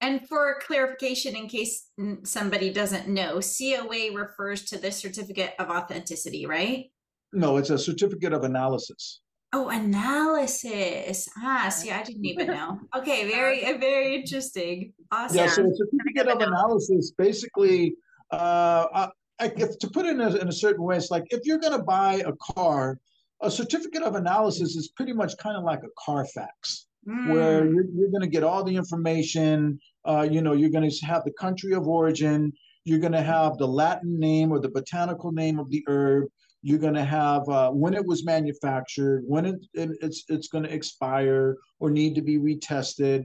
and 0.00 0.28
for 0.28 0.60
clarification, 0.60 1.34
in 1.34 1.48
case 1.48 1.88
somebody 2.22 2.72
doesn't 2.72 3.08
know, 3.08 3.40
COA 3.40 4.12
refers 4.14 4.64
to 4.66 4.78
the 4.78 4.92
certificate 4.92 5.54
of 5.58 5.70
authenticity, 5.70 6.46
right? 6.46 6.84
No, 7.32 7.56
it's 7.56 7.70
a 7.70 7.78
certificate 7.78 8.32
of 8.32 8.44
analysis. 8.44 9.20
Oh, 9.52 9.70
analysis. 9.70 11.28
Ah, 11.38 11.70
see, 11.70 11.90
I 11.90 12.02
didn't 12.02 12.24
even 12.24 12.46
know. 12.48 12.80
Okay, 12.96 13.28
very, 13.30 13.60
very 13.78 14.16
interesting. 14.16 14.92
Awesome. 15.10 15.36
Yeah, 15.36 15.46
so 15.48 15.62
a 15.62 15.74
certificate 15.74 16.28
of 16.28 16.40
analysis 16.40 17.12
basically, 17.16 17.94
uh, 18.30 19.08
I, 19.40 19.52
if, 19.56 19.78
to 19.78 19.88
put 19.88 20.04
it 20.04 20.10
in 20.10 20.20
a, 20.20 20.36
in 20.36 20.48
a 20.48 20.52
certain 20.52 20.82
way, 20.82 20.96
it's 20.96 21.10
like 21.10 21.24
if 21.30 21.46
you're 21.46 21.58
going 21.58 21.72
to 21.72 21.82
buy 21.82 22.22
a 22.26 22.32
car, 22.54 22.98
a 23.40 23.50
certificate 23.50 24.02
of 24.02 24.16
analysis 24.16 24.76
is 24.76 24.88
pretty 24.88 25.12
much 25.12 25.36
kind 25.38 25.56
of 25.56 25.64
like 25.64 25.80
a 25.82 25.88
Carfax, 26.04 26.86
mm. 27.08 27.32
where 27.32 27.64
you're, 27.64 27.86
you're 27.94 28.10
going 28.10 28.20
to 28.20 28.28
get 28.28 28.42
all 28.42 28.64
the 28.64 28.76
information. 28.76 29.78
Uh, 30.04 30.28
you 30.30 30.42
know, 30.42 30.52
you're 30.52 30.70
going 30.70 30.88
to 30.88 31.06
have 31.06 31.24
the 31.24 31.32
country 31.32 31.72
of 31.72 31.86
origin. 31.86 32.52
You're 32.84 32.98
going 32.98 33.12
to 33.12 33.22
have 33.22 33.56
the 33.56 33.68
Latin 33.68 34.18
name 34.18 34.50
or 34.50 34.58
the 34.58 34.68
botanical 34.68 35.32
name 35.32 35.58
of 35.58 35.70
the 35.70 35.84
herb 35.86 36.28
you're 36.62 36.78
going 36.78 36.94
to 36.94 37.04
have 37.04 37.48
uh, 37.48 37.70
when 37.70 37.94
it 37.94 38.04
was 38.04 38.24
manufactured, 38.24 39.22
when 39.26 39.46
it, 39.46 39.56
it, 39.74 39.90
it's 40.00 40.24
it's 40.28 40.48
going 40.48 40.64
to 40.64 40.72
expire 40.72 41.56
or 41.78 41.90
need 41.90 42.14
to 42.14 42.22
be 42.22 42.38
retested, 42.38 43.24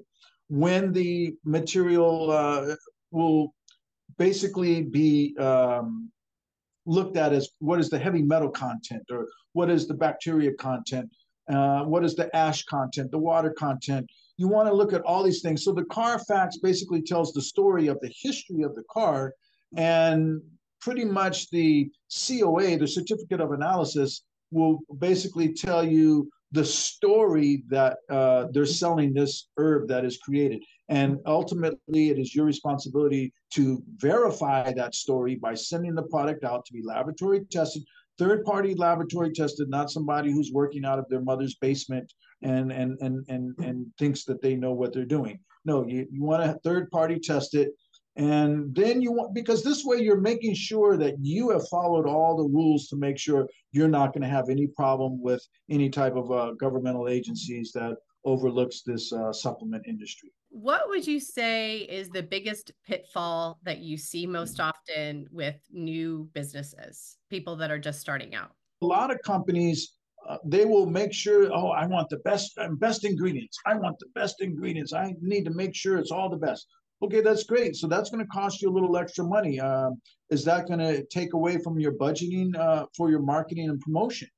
when 0.49 0.91
the 0.93 1.35
material 1.43 2.31
uh, 2.31 2.75
will 3.11 3.53
basically 4.17 4.83
be 4.83 5.35
um, 5.39 6.11
looked 6.85 7.17
at 7.17 7.33
as 7.33 7.49
what 7.59 7.79
is 7.79 7.89
the 7.89 7.97
heavy 7.97 8.21
metal 8.21 8.49
content 8.49 9.03
or 9.09 9.27
what 9.53 9.69
is 9.69 9.87
the 9.87 9.93
bacteria 9.93 10.53
content, 10.53 11.09
uh, 11.51 11.83
what 11.83 12.03
is 12.03 12.15
the 12.15 12.33
ash 12.35 12.63
content, 12.65 13.09
the 13.11 13.17
water 13.17 13.51
content. 13.51 14.07
You 14.37 14.47
want 14.47 14.67
to 14.67 14.73
look 14.73 14.93
at 14.93 15.01
all 15.01 15.23
these 15.23 15.41
things. 15.41 15.63
So 15.63 15.71
the 15.71 15.85
Carfax 15.85 16.57
basically 16.57 17.01
tells 17.01 17.33
the 17.33 17.41
story 17.41 17.87
of 17.87 17.99
the 18.01 18.11
history 18.21 18.63
of 18.63 18.75
the 18.75 18.83
car, 18.91 19.33
and 19.75 20.41
pretty 20.83 21.05
much 21.05 21.49
the 21.49 21.89
COA, 22.27 22.77
the 22.77 22.87
certificate 22.87 23.39
of 23.39 23.51
analysis, 23.51 24.23
will 24.51 24.79
basically 24.99 25.53
tell 25.53 25.83
you 25.83 26.29
the 26.51 26.63
story 26.63 27.63
that 27.69 27.97
uh, 28.11 28.45
they're 28.51 28.65
selling 28.65 29.13
this 29.13 29.47
herb 29.57 29.87
that 29.87 30.05
is 30.05 30.17
created. 30.17 30.61
And 30.89 31.17
ultimately, 31.25 32.09
it 32.09 32.19
is 32.19 32.35
your 32.35 32.45
responsibility 32.45 33.33
to 33.55 33.81
verify 33.95 34.71
that 34.73 34.93
story 34.93 35.35
by 35.35 35.55
sending 35.55 35.95
the 35.95 36.03
product 36.03 36.43
out 36.43 36.65
to 36.65 36.73
be 36.73 36.83
laboratory 36.83 37.45
tested, 37.49 37.83
third 38.19 38.43
party 38.43 38.75
laboratory 38.75 39.31
tested, 39.31 39.69
not 39.69 39.89
somebody 39.89 40.31
who's 40.31 40.51
working 40.51 40.85
out 40.85 40.99
of 40.99 41.09
their 41.09 41.21
mother's 41.21 41.55
basement 41.55 42.11
and 42.43 42.71
and 42.71 42.97
and 43.01 43.25
and, 43.29 43.57
and 43.59 43.87
thinks 43.97 44.25
that 44.25 44.41
they 44.41 44.55
know 44.55 44.73
what 44.73 44.93
they're 44.93 45.05
doing. 45.05 45.39
No, 45.65 45.87
you, 45.87 46.05
you 46.11 46.21
want 46.21 46.43
to 46.43 46.59
third 46.63 46.91
party 46.91 47.17
test 47.17 47.55
it 47.55 47.71
and 48.15 48.75
then 48.75 49.01
you 49.01 49.11
want, 49.11 49.33
because 49.33 49.63
this 49.63 49.83
way 49.83 49.97
you're 49.97 50.21
making 50.21 50.53
sure 50.53 50.97
that 50.97 51.15
you 51.19 51.49
have 51.49 51.67
followed 51.67 52.07
all 52.07 52.37
the 52.37 52.43
rules 52.43 52.87
to 52.89 52.95
make 52.95 53.17
sure 53.17 53.47
you're 53.71 53.87
not 53.87 54.13
going 54.13 54.21
to 54.21 54.27
have 54.27 54.49
any 54.49 54.67
problem 54.67 55.21
with 55.21 55.43
any 55.69 55.89
type 55.89 56.15
of 56.15 56.31
uh, 56.31 56.51
governmental 56.59 57.07
agencies 57.07 57.71
that 57.73 57.95
overlooks 58.23 58.83
this 58.85 59.11
uh, 59.11 59.33
supplement 59.33 59.85
industry. 59.87 60.29
What 60.49 60.87
would 60.87 61.07
you 61.07 61.19
say 61.19 61.79
is 61.79 62.09
the 62.09 62.21
biggest 62.21 62.71
pitfall 62.85 63.59
that 63.63 63.79
you 63.79 63.97
see 63.97 64.27
most 64.27 64.59
often 64.59 65.27
with 65.31 65.55
new 65.71 66.29
businesses, 66.33 67.17
people 67.31 67.55
that 67.57 67.71
are 67.71 67.79
just 67.79 67.99
starting 67.99 68.35
out? 68.35 68.51
A 68.83 68.85
lot 68.85 69.11
of 69.11 69.19
companies 69.23 69.93
uh, 70.29 70.37
they 70.45 70.63
will 70.63 70.85
make 70.85 71.11
sure 71.11 71.51
oh 71.53 71.71
i 71.71 71.85
want 71.85 72.07
the 72.07 72.19
best 72.19 72.57
best 72.77 73.03
ingredients 73.03 73.57
i 73.65 73.75
want 73.75 73.99
the 73.99 74.05
best 74.15 74.41
ingredients 74.41 74.93
i 74.93 75.13
need 75.19 75.43
to 75.43 75.51
make 75.51 75.75
sure 75.75 75.97
it's 75.97 76.11
all 76.11 76.29
the 76.29 76.37
best 76.37 76.65
Okay, 77.03 77.19
that's 77.19 77.43
great. 77.43 77.75
So 77.75 77.87
that's 77.87 78.09
going 78.09 78.23
to 78.23 78.31
cost 78.31 78.61
you 78.61 78.69
a 78.69 78.73
little 78.73 78.95
extra 78.95 79.25
money. 79.25 79.59
Uh, 79.59 79.89
is 80.29 80.45
that 80.45 80.67
going 80.67 80.79
to 80.79 81.03
take 81.07 81.33
away 81.33 81.57
from 81.57 81.77
your 81.77 81.91
budgeting 81.91 82.57
uh, 82.57 82.85
for 82.95 83.09
your 83.09 83.19
marketing 83.19 83.69
and 83.69 83.77
promotion? 83.81 84.29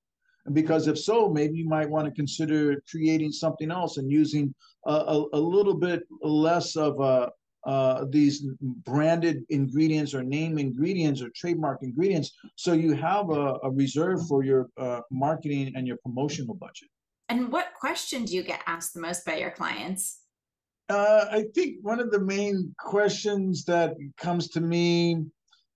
Because 0.51 0.88
if 0.88 0.97
so, 0.97 1.30
maybe 1.30 1.60
you 1.60 1.69
might 1.69 1.88
want 1.88 2.06
to 2.06 2.12
consider 2.12 2.82
creating 2.89 3.32
something 3.32 3.69
else 3.69 3.97
and 3.97 4.12
using 4.12 4.54
a, 4.88 4.93
a, 4.93 5.25
a 5.34 5.39
little 5.39 5.75
bit 5.75 6.04
less 6.23 6.75
of 6.75 6.99
uh, 6.99 7.30
uh, 7.67 8.06
these 8.10 8.47
branded 8.62 9.43
ingredients 9.49 10.15
or 10.15 10.23
name 10.23 10.58
ingredients 10.58 11.21
or 11.21 11.30
trademark 11.36 11.80
ingredients 11.82 12.32
so 12.56 12.73
you 12.73 12.93
have 12.93 13.32
a, 13.32 13.58
a 13.63 13.71
reserve 13.71 14.19
for 14.28 14.43
your 14.43 14.67
uh, 14.78 15.01
marketing 15.12 15.73
and 15.75 15.88
your 15.88 15.97
promotional 15.97 16.56
budget. 16.56 16.89
And 17.30 17.51
what 17.51 17.73
question 17.80 18.25
do 18.25 18.36
you 18.36 18.43
get 18.43 18.62
asked 18.67 18.93
the 18.93 19.01
most 19.01 19.25
by 19.25 19.38
your 19.38 19.49
clients? 19.49 20.25
Uh, 20.89 21.26
I 21.32 21.45
think 21.56 21.78
one 21.82 22.00
of 22.00 22.12
the 22.12 22.19
main 22.19 22.74
questions 22.80 23.65
that 23.65 23.95
comes 24.17 24.50
to 24.50 24.62
me 24.62 25.26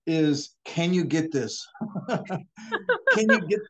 is, 0.06 0.54
can 0.64 0.94
you 0.94 1.04
get 1.04 1.32
this? 1.32 1.66
can 2.08 3.28
you 3.28 3.40
get 3.48 3.60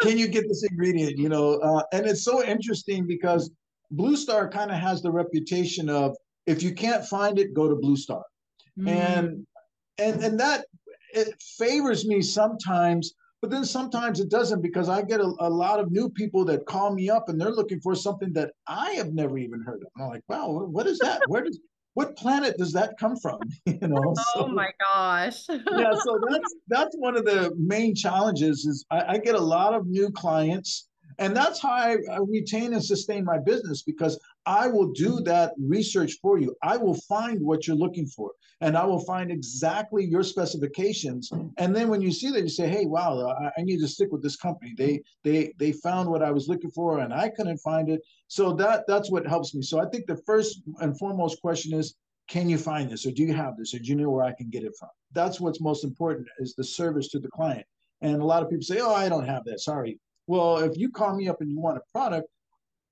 can 0.00 0.18
you 0.18 0.28
get 0.28 0.48
this 0.48 0.64
ingredient? 0.70 1.18
You 1.18 1.28
know, 1.28 1.54
uh, 1.54 1.82
and 1.92 2.06
it's 2.06 2.22
so 2.22 2.44
interesting 2.44 3.06
because 3.06 3.50
Blue 3.90 4.16
Star 4.16 4.48
kind 4.48 4.70
of 4.70 4.78
has 4.78 5.02
the 5.02 5.10
reputation 5.10 5.88
of 5.88 6.16
if 6.46 6.62
you 6.62 6.74
can't 6.74 7.04
find 7.04 7.38
it, 7.38 7.54
go 7.54 7.68
to 7.68 7.76
Blue 7.76 7.96
Star, 7.96 8.24
mm. 8.78 8.88
and 8.88 9.46
and 9.98 10.24
and 10.24 10.40
that 10.40 10.66
it 11.12 11.34
favors 11.58 12.06
me 12.06 12.22
sometimes 12.22 13.14
but 13.40 13.50
then 13.50 13.64
sometimes 13.64 14.20
it 14.20 14.28
doesn't 14.28 14.60
because 14.60 14.88
I 14.88 15.02
get 15.02 15.20
a, 15.20 15.32
a, 15.40 15.48
lot 15.48 15.80
of 15.80 15.90
new 15.90 16.10
people 16.10 16.44
that 16.46 16.66
call 16.66 16.92
me 16.92 17.08
up 17.08 17.28
and 17.28 17.40
they're 17.40 17.50
looking 17.50 17.80
for 17.80 17.94
something 17.94 18.32
that 18.34 18.52
I 18.66 18.92
have 18.92 19.14
never 19.14 19.38
even 19.38 19.62
heard 19.62 19.82
of. 19.82 19.88
And 19.96 20.04
I'm 20.04 20.10
like, 20.10 20.24
wow, 20.28 20.50
what 20.50 20.86
is 20.86 20.98
that? 20.98 21.22
Where 21.26 21.42
does 21.42 21.58
what 21.94 22.16
planet 22.16 22.56
does 22.56 22.72
that 22.74 22.98
come 22.98 23.16
from? 23.16 23.40
you 23.66 23.78
know. 23.80 24.14
Oh 24.36 24.46
my 24.46 24.70
gosh. 24.94 25.46
yeah, 25.48 25.92
so 26.04 26.20
that's 26.28 26.54
that's 26.68 26.96
one 26.96 27.16
of 27.16 27.24
the 27.24 27.52
main 27.58 27.94
challenges 27.94 28.64
is 28.64 28.84
I, 28.90 29.14
I 29.14 29.18
get 29.18 29.34
a 29.34 29.40
lot 29.40 29.74
of 29.74 29.86
new 29.86 30.10
clients 30.10 30.88
and 31.20 31.36
that's 31.36 31.60
how 31.60 31.70
I, 31.70 31.98
retain 32.26 32.72
and 32.72 32.82
sustain 32.82 33.24
my 33.26 33.38
business 33.38 33.82
because 33.82 34.18
I 34.46 34.68
will 34.68 34.90
do 34.92 35.20
that 35.20 35.52
research 35.58 36.14
for 36.22 36.38
you. 36.38 36.56
I 36.62 36.78
will 36.78 36.94
find 36.94 37.42
what 37.42 37.66
you're 37.66 37.76
looking 37.76 38.06
for 38.06 38.32
and 38.62 38.74
I 38.74 38.86
will 38.86 39.04
find 39.04 39.30
exactly 39.30 40.02
your 40.02 40.22
specifications. 40.22 41.30
And 41.58 41.76
then 41.76 41.88
when 41.88 42.00
you 42.00 42.10
see 42.10 42.30
that, 42.30 42.40
you 42.40 42.48
say, 42.48 42.68
hey, 42.68 42.86
wow, 42.86 43.18
uh, 43.18 43.34
I, 43.38 43.60
I 43.60 43.64
need 43.64 43.80
to 43.80 43.88
stick 43.88 44.10
with 44.10 44.22
this 44.22 44.36
company. 44.36 44.74
They 44.76 45.02
they 45.22 45.52
they 45.58 45.72
found 45.72 46.08
what 46.08 46.22
I 46.22 46.30
was 46.30 46.48
looking 46.48 46.70
for 46.70 47.00
and 47.00 47.12
I 47.12 47.28
couldn't 47.28 47.58
find 47.58 47.90
it. 47.90 48.00
So 48.28 48.54
that 48.54 48.84
that's 48.88 49.10
what 49.10 49.26
helps 49.26 49.54
me. 49.54 49.60
So 49.60 49.78
I 49.78 49.86
think 49.90 50.06
the 50.06 50.22
first 50.24 50.62
and 50.80 50.98
foremost 50.98 51.42
question 51.42 51.78
is, 51.78 51.96
can 52.28 52.48
you 52.48 52.56
find 52.56 52.90
this 52.90 53.04
or 53.04 53.10
do 53.10 53.24
you 53.24 53.34
have 53.34 53.58
this 53.58 53.74
or 53.74 53.78
do 53.78 53.84
you 53.84 53.96
know 53.96 54.08
where 54.08 54.24
I 54.24 54.32
can 54.32 54.48
get 54.48 54.64
it 54.64 54.72
from? 54.78 54.88
That's 55.12 55.38
what's 55.38 55.60
most 55.60 55.84
important 55.84 56.28
is 56.38 56.54
the 56.54 56.64
service 56.64 57.08
to 57.08 57.18
the 57.18 57.28
client. 57.28 57.66
And 58.00 58.22
a 58.22 58.24
lot 58.24 58.42
of 58.42 58.48
people 58.48 58.62
say, 58.62 58.78
oh, 58.80 58.94
I 58.94 59.10
don't 59.10 59.26
have 59.26 59.44
that. 59.44 59.60
Sorry 59.60 59.98
well, 60.30 60.58
if 60.58 60.78
you 60.78 60.90
call 60.90 61.16
me 61.16 61.28
up 61.28 61.40
and 61.40 61.50
you 61.50 61.58
want 61.58 61.76
a 61.76 61.80
product, 61.92 62.28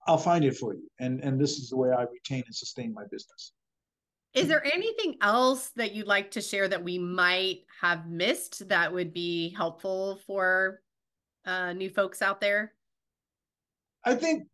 I'll 0.08 0.18
find 0.18 0.44
it 0.44 0.56
for 0.56 0.74
you. 0.74 0.88
And 0.98 1.20
and 1.20 1.40
this 1.40 1.52
is 1.58 1.70
the 1.70 1.76
way 1.76 1.90
I 1.90 2.02
retain 2.02 2.42
and 2.44 2.54
sustain 2.54 2.92
my 2.92 3.04
business. 3.12 3.52
Is 4.34 4.48
there 4.48 4.64
anything 4.66 5.14
else 5.22 5.70
that 5.76 5.92
you'd 5.92 6.08
like 6.08 6.32
to 6.32 6.40
share 6.40 6.66
that 6.66 6.82
we 6.82 6.98
might 6.98 7.60
have 7.80 8.08
missed 8.08 8.68
that 8.68 8.92
would 8.92 9.12
be 9.14 9.50
helpful 9.50 10.18
for 10.26 10.80
uh, 11.46 11.72
new 11.74 11.88
folks 11.88 12.22
out 12.22 12.40
there? 12.40 12.72
I 14.04 14.16
think 14.16 14.48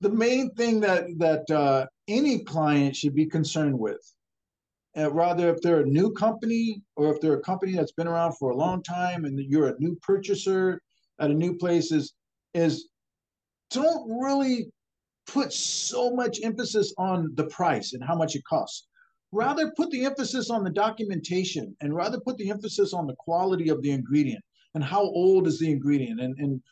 the 0.00 0.08
main 0.08 0.54
thing 0.54 0.80
that 0.80 1.04
that 1.18 1.50
uh, 1.50 1.86
any 2.08 2.44
client 2.44 2.96
should 2.96 3.14
be 3.14 3.26
concerned 3.26 3.78
with, 3.78 4.02
uh, 4.96 5.12
rather 5.12 5.50
if 5.50 5.60
they're 5.60 5.80
a 5.80 5.94
new 5.98 6.12
company 6.12 6.82
or 6.96 7.14
if 7.14 7.20
they're 7.20 7.40
a 7.40 7.42
company 7.42 7.74
that's 7.74 7.92
been 7.92 8.08
around 8.08 8.32
for 8.38 8.52
a 8.52 8.56
long 8.56 8.82
time 8.82 9.26
and 9.26 9.38
you're 9.38 9.68
a 9.68 9.78
new 9.78 9.94
purchaser 9.96 10.80
at 11.20 11.30
a 11.30 11.34
new 11.34 11.58
place, 11.58 11.92
is 11.92 12.14
is 12.54 12.88
don't 13.70 14.20
really 14.20 14.70
put 15.26 15.52
so 15.52 16.14
much 16.14 16.40
emphasis 16.42 16.92
on 16.98 17.32
the 17.34 17.44
price 17.44 17.92
and 17.92 18.02
how 18.04 18.14
much 18.14 18.36
it 18.36 18.44
costs. 18.44 18.88
Rather 19.30 19.70
put 19.70 19.90
the 19.90 20.04
emphasis 20.04 20.50
on 20.50 20.62
the 20.62 20.70
documentation 20.70 21.74
and 21.80 21.94
rather 21.94 22.20
put 22.20 22.36
the 22.36 22.50
emphasis 22.50 22.92
on 22.92 23.06
the 23.06 23.14
quality 23.16 23.70
of 23.70 23.80
the 23.82 23.90
ingredient 23.90 24.44
and 24.74 24.84
how 24.84 25.00
old 25.00 25.46
is 25.46 25.58
the 25.58 25.70
ingredient. 25.70 26.20
And, 26.20 26.38
and 26.38 26.62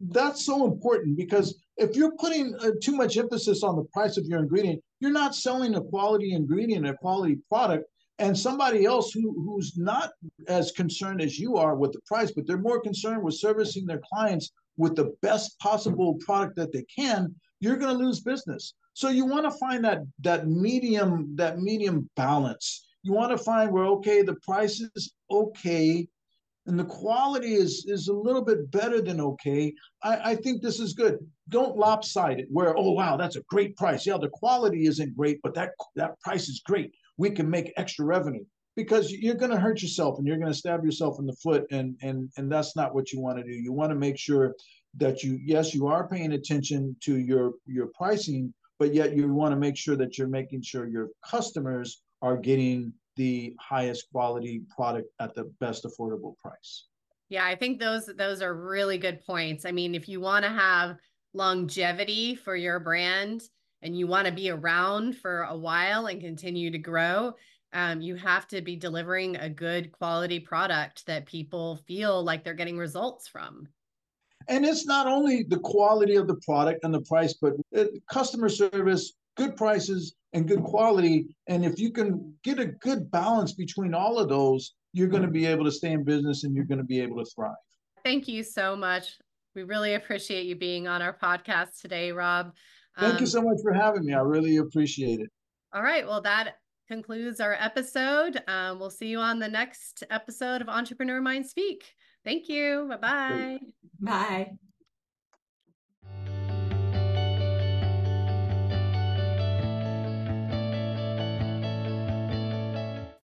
that's 0.00 0.44
so 0.44 0.66
important 0.66 1.16
because 1.16 1.62
if 1.76 1.96
you're 1.96 2.16
putting 2.16 2.54
uh, 2.56 2.70
too 2.82 2.96
much 2.96 3.16
emphasis 3.16 3.62
on 3.62 3.76
the 3.76 3.84
price 3.84 4.16
of 4.16 4.24
your 4.26 4.40
ingredient, 4.40 4.82
you're 5.00 5.10
not 5.10 5.34
selling 5.34 5.74
a 5.74 5.80
quality 5.80 6.32
ingredient, 6.32 6.86
a 6.86 6.94
quality 6.94 7.38
product. 7.48 7.84
And 8.18 8.38
somebody 8.38 8.84
else 8.84 9.12
who, 9.12 9.32
who's 9.32 9.78
not 9.78 10.12
as 10.46 10.72
concerned 10.72 11.22
as 11.22 11.38
you 11.38 11.56
are 11.56 11.74
with 11.74 11.92
the 11.92 12.00
price, 12.06 12.30
but 12.30 12.46
they're 12.46 12.58
more 12.58 12.80
concerned 12.80 13.22
with 13.22 13.34
servicing 13.34 13.86
their 13.86 14.02
clients 14.12 14.52
with 14.80 14.96
the 14.96 15.14
best 15.20 15.58
possible 15.60 16.18
product 16.26 16.56
that 16.56 16.72
they 16.72 16.84
can, 16.84 17.34
you're 17.60 17.76
going 17.76 17.96
to 17.96 18.04
lose 18.04 18.20
business. 18.20 18.74
So 18.94 19.10
you 19.10 19.26
want 19.26 19.44
to 19.44 19.58
find 19.58 19.84
that 19.84 20.00
that 20.20 20.48
medium 20.48 21.36
that 21.36 21.60
medium 21.60 22.08
balance. 22.16 22.86
You 23.02 23.12
want 23.12 23.30
to 23.30 23.44
find 23.44 23.70
where 23.70 23.84
okay, 23.96 24.22
the 24.22 24.36
price 24.36 24.80
is 24.80 25.12
okay, 25.30 26.08
and 26.66 26.78
the 26.78 26.84
quality 26.84 27.54
is 27.54 27.84
is 27.86 28.08
a 28.08 28.12
little 28.12 28.42
bit 28.42 28.70
better 28.70 29.00
than 29.00 29.20
okay. 29.20 29.72
I, 30.02 30.32
I 30.32 30.34
think 30.34 30.60
this 30.60 30.80
is 30.80 30.94
good. 30.94 31.18
Don't 31.48 31.76
lopside 31.76 32.40
it 32.40 32.48
where 32.50 32.76
oh 32.76 32.92
wow 32.92 33.16
that's 33.16 33.36
a 33.36 33.44
great 33.48 33.76
price. 33.76 34.06
Yeah, 34.06 34.18
the 34.18 34.28
quality 34.28 34.86
isn't 34.86 35.16
great, 35.16 35.38
but 35.42 35.54
that 35.54 35.70
that 35.96 36.18
price 36.20 36.48
is 36.48 36.62
great. 36.64 36.92
We 37.16 37.30
can 37.30 37.48
make 37.48 37.72
extra 37.76 38.04
revenue 38.06 38.44
because 38.76 39.10
you're 39.12 39.34
going 39.34 39.50
to 39.50 39.58
hurt 39.58 39.82
yourself 39.82 40.18
and 40.18 40.26
you're 40.26 40.38
going 40.38 40.52
to 40.52 40.58
stab 40.58 40.84
yourself 40.84 41.18
in 41.18 41.26
the 41.26 41.34
foot 41.34 41.66
and 41.70 41.96
and 42.02 42.30
and 42.36 42.50
that's 42.50 42.76
not 42.76 42.94
what 42.94 43.12
you 43.12 43.20
want 43.20 43.38
to 43.38 43.44
do. 43.44 43.52
You 43.52 43.72
want 43.72 43.90
to 43.90 43.96
make 43.96 44.18
sure 44.18 44.54
that 44.96 45.22
you 45.22 45.38
yes 45.42 45.74
you 45.74 45.86
are 45.86 46.08
paying 46.08 46.32
attention 46.32 46.96
to 47.00 47.18
your 47.18 47.54
your 47.66 47.88
pricing 47.88 48.52
but 48.78 48.94
yet 48.94 49.14
you 49.14 49.32
want 49.32 49.52
to 49.52 49.58
make 49.58 49.76
sure 49.76 49.94
that 49.94 50.16
you're 50.16 50.26
making 50.26 50.62
sure 50.62 50.88
your 50.88 51.10
customers 51.24 52.02
are 52.22 52.36
getting 52.36 52.92
the 53.16 53.54
highest 53.60 54.06
quality 54.10 54.62
product 54.74 55.08
at 55.20 55.34
the 55.34 55.44
best 55.60 55.84
affordable 55.84 56.36
price. 56.38 56.86
Yeah 57.28 57.44
i 57.44 57.54
think 57.54 57.78
those 57.78 58.06
those 58.16 58.42
are 58.42 58.54
really 58.54 58.98
good 58.98 59.20
points. 59.24 59.64
I 59.64 59.72
mean 59.72 59.94
if 59.94 60.08
you 60.08 60.20
want 60.20 60.44
to 60.44 60.50
have 60.50 60.96
longevity 61.32 62.34
for 62.34 62.56
your 62.56 62.80
brand 62.80 63.42
and 63.82 63.96
you 63.96 64.06
want 64.06 64.26
to 64.26 64.32
be 64.32 64.50
around 64.50 65.16
for 65.16 65.42
a 65.42 65.56
while 65.56 66.06
and 66.06 66.20
continue 66.20 66.70
to 66.70 66.78
grow 66.78 67.32
um, 67.72 68.00
you 68.00 68.16
have 68.16 68.48
to 68.48 68.60
be 68.60 68.76
delivering 68.76 69.36
a 69.36 69.48
good 69.48 69.92
quality 69.92 70.40
product 70.40 71.06
that 71.06 71.26
people 71.26 71.76
feel 71.86 72.22
like 72.22 72.44
they're 72.44 72.54
getting 72.54 72.78
results 72.78 73.28
from. 73.28 73.68
And 74.48 74.64
it's 74.64 74.86
not 74.86 75.06
only 75.06 75.44
the 75.44 75.58
quality 75.58 76.16
of 76.16 76.26
the 76.26 76.36
product 76.36 76.84
and 76.84 76.92
the 76.92 77.02
price, 77.02 77.34
but 77.34 77.54
customer 78.10 78.48
service, 78.48 79.12
good 79.36 79.56
prices, 79.56 80.14
and 80.32 80.48
good 80.48 80.62
quality. 80.62 81.26
And 81.46 81.64
if 81.64 81.78
you 81.78 81.92
can 81.92 82.34
get 82.42 82.58
a 82.58 82.66
good 82.66 83.10
balance 83.10 83.52
between 83.52 83.94
all 83.94 84.18
of 84.18 84.28
those, 84.28 84.74
you're 84.92 85.08
going 85.08 85.22
to 85.22 85.28
be 85.28 85.46
able 85.46 85.64
to 85.64 85.70
stay 85.70 85.92
in 85.92 86.04
business 86.04 86.44
and 86.44 86.54
you're 86.54 86.64
going 86.64 86.78
to 86.78 86.84
be 86.84 87.00
able 87.00 87.22
to 87.22 87.30
thrive. 87.30 87.54
Thank 88.04 88.26
you 88.26 88.42
so 88.42 88.74
much. 88.74 89.18
We 89.54 89.62
really 89.62 89.94
appreciate 89.94 90.46
you 90.46 90.56
being 90.56 90.88
on 90.88 91.02
our 91.02 91.16
podcast 91.16 91.80
today, 91.80 92.12
Rob. 92.12 92.52
Thank 92.98 93.14
um, 93.14 93.20
you 93.20 93.26
so 93.26 93.42
much 93.42 93.58
for 93.62 93.72
having 93.72 94.04
me. 94.04 94.14
I 94.14 94.20
really 94.20 94.56
appreciate 94.56 95.20
it. 95.20 95.28
All 95.72 95.82
right. 95.82 96.06
Well, 96.06 96.22
that 96.22 96.54
concludes 96.90 97.38
our 97.38 97.54
episode. 97.54 98.42
Um, 98.48 98.80
we'll 98.80 98.90
see 98.90 99.06
you 99.06 99.20
on 99.20 99.38
the 99.38 99.46
next 99.46 100.02
episode 100.10 100.60
of 100.60 100.68
Entrepreneur 100.68 101.20
Mind 101.20 101.46
Speak. 101.46 101.84
Thank 102.24 102.48
you. 102.48 102.86
Bye-bye. 102.88 103.58
Bye. 104.00 104.69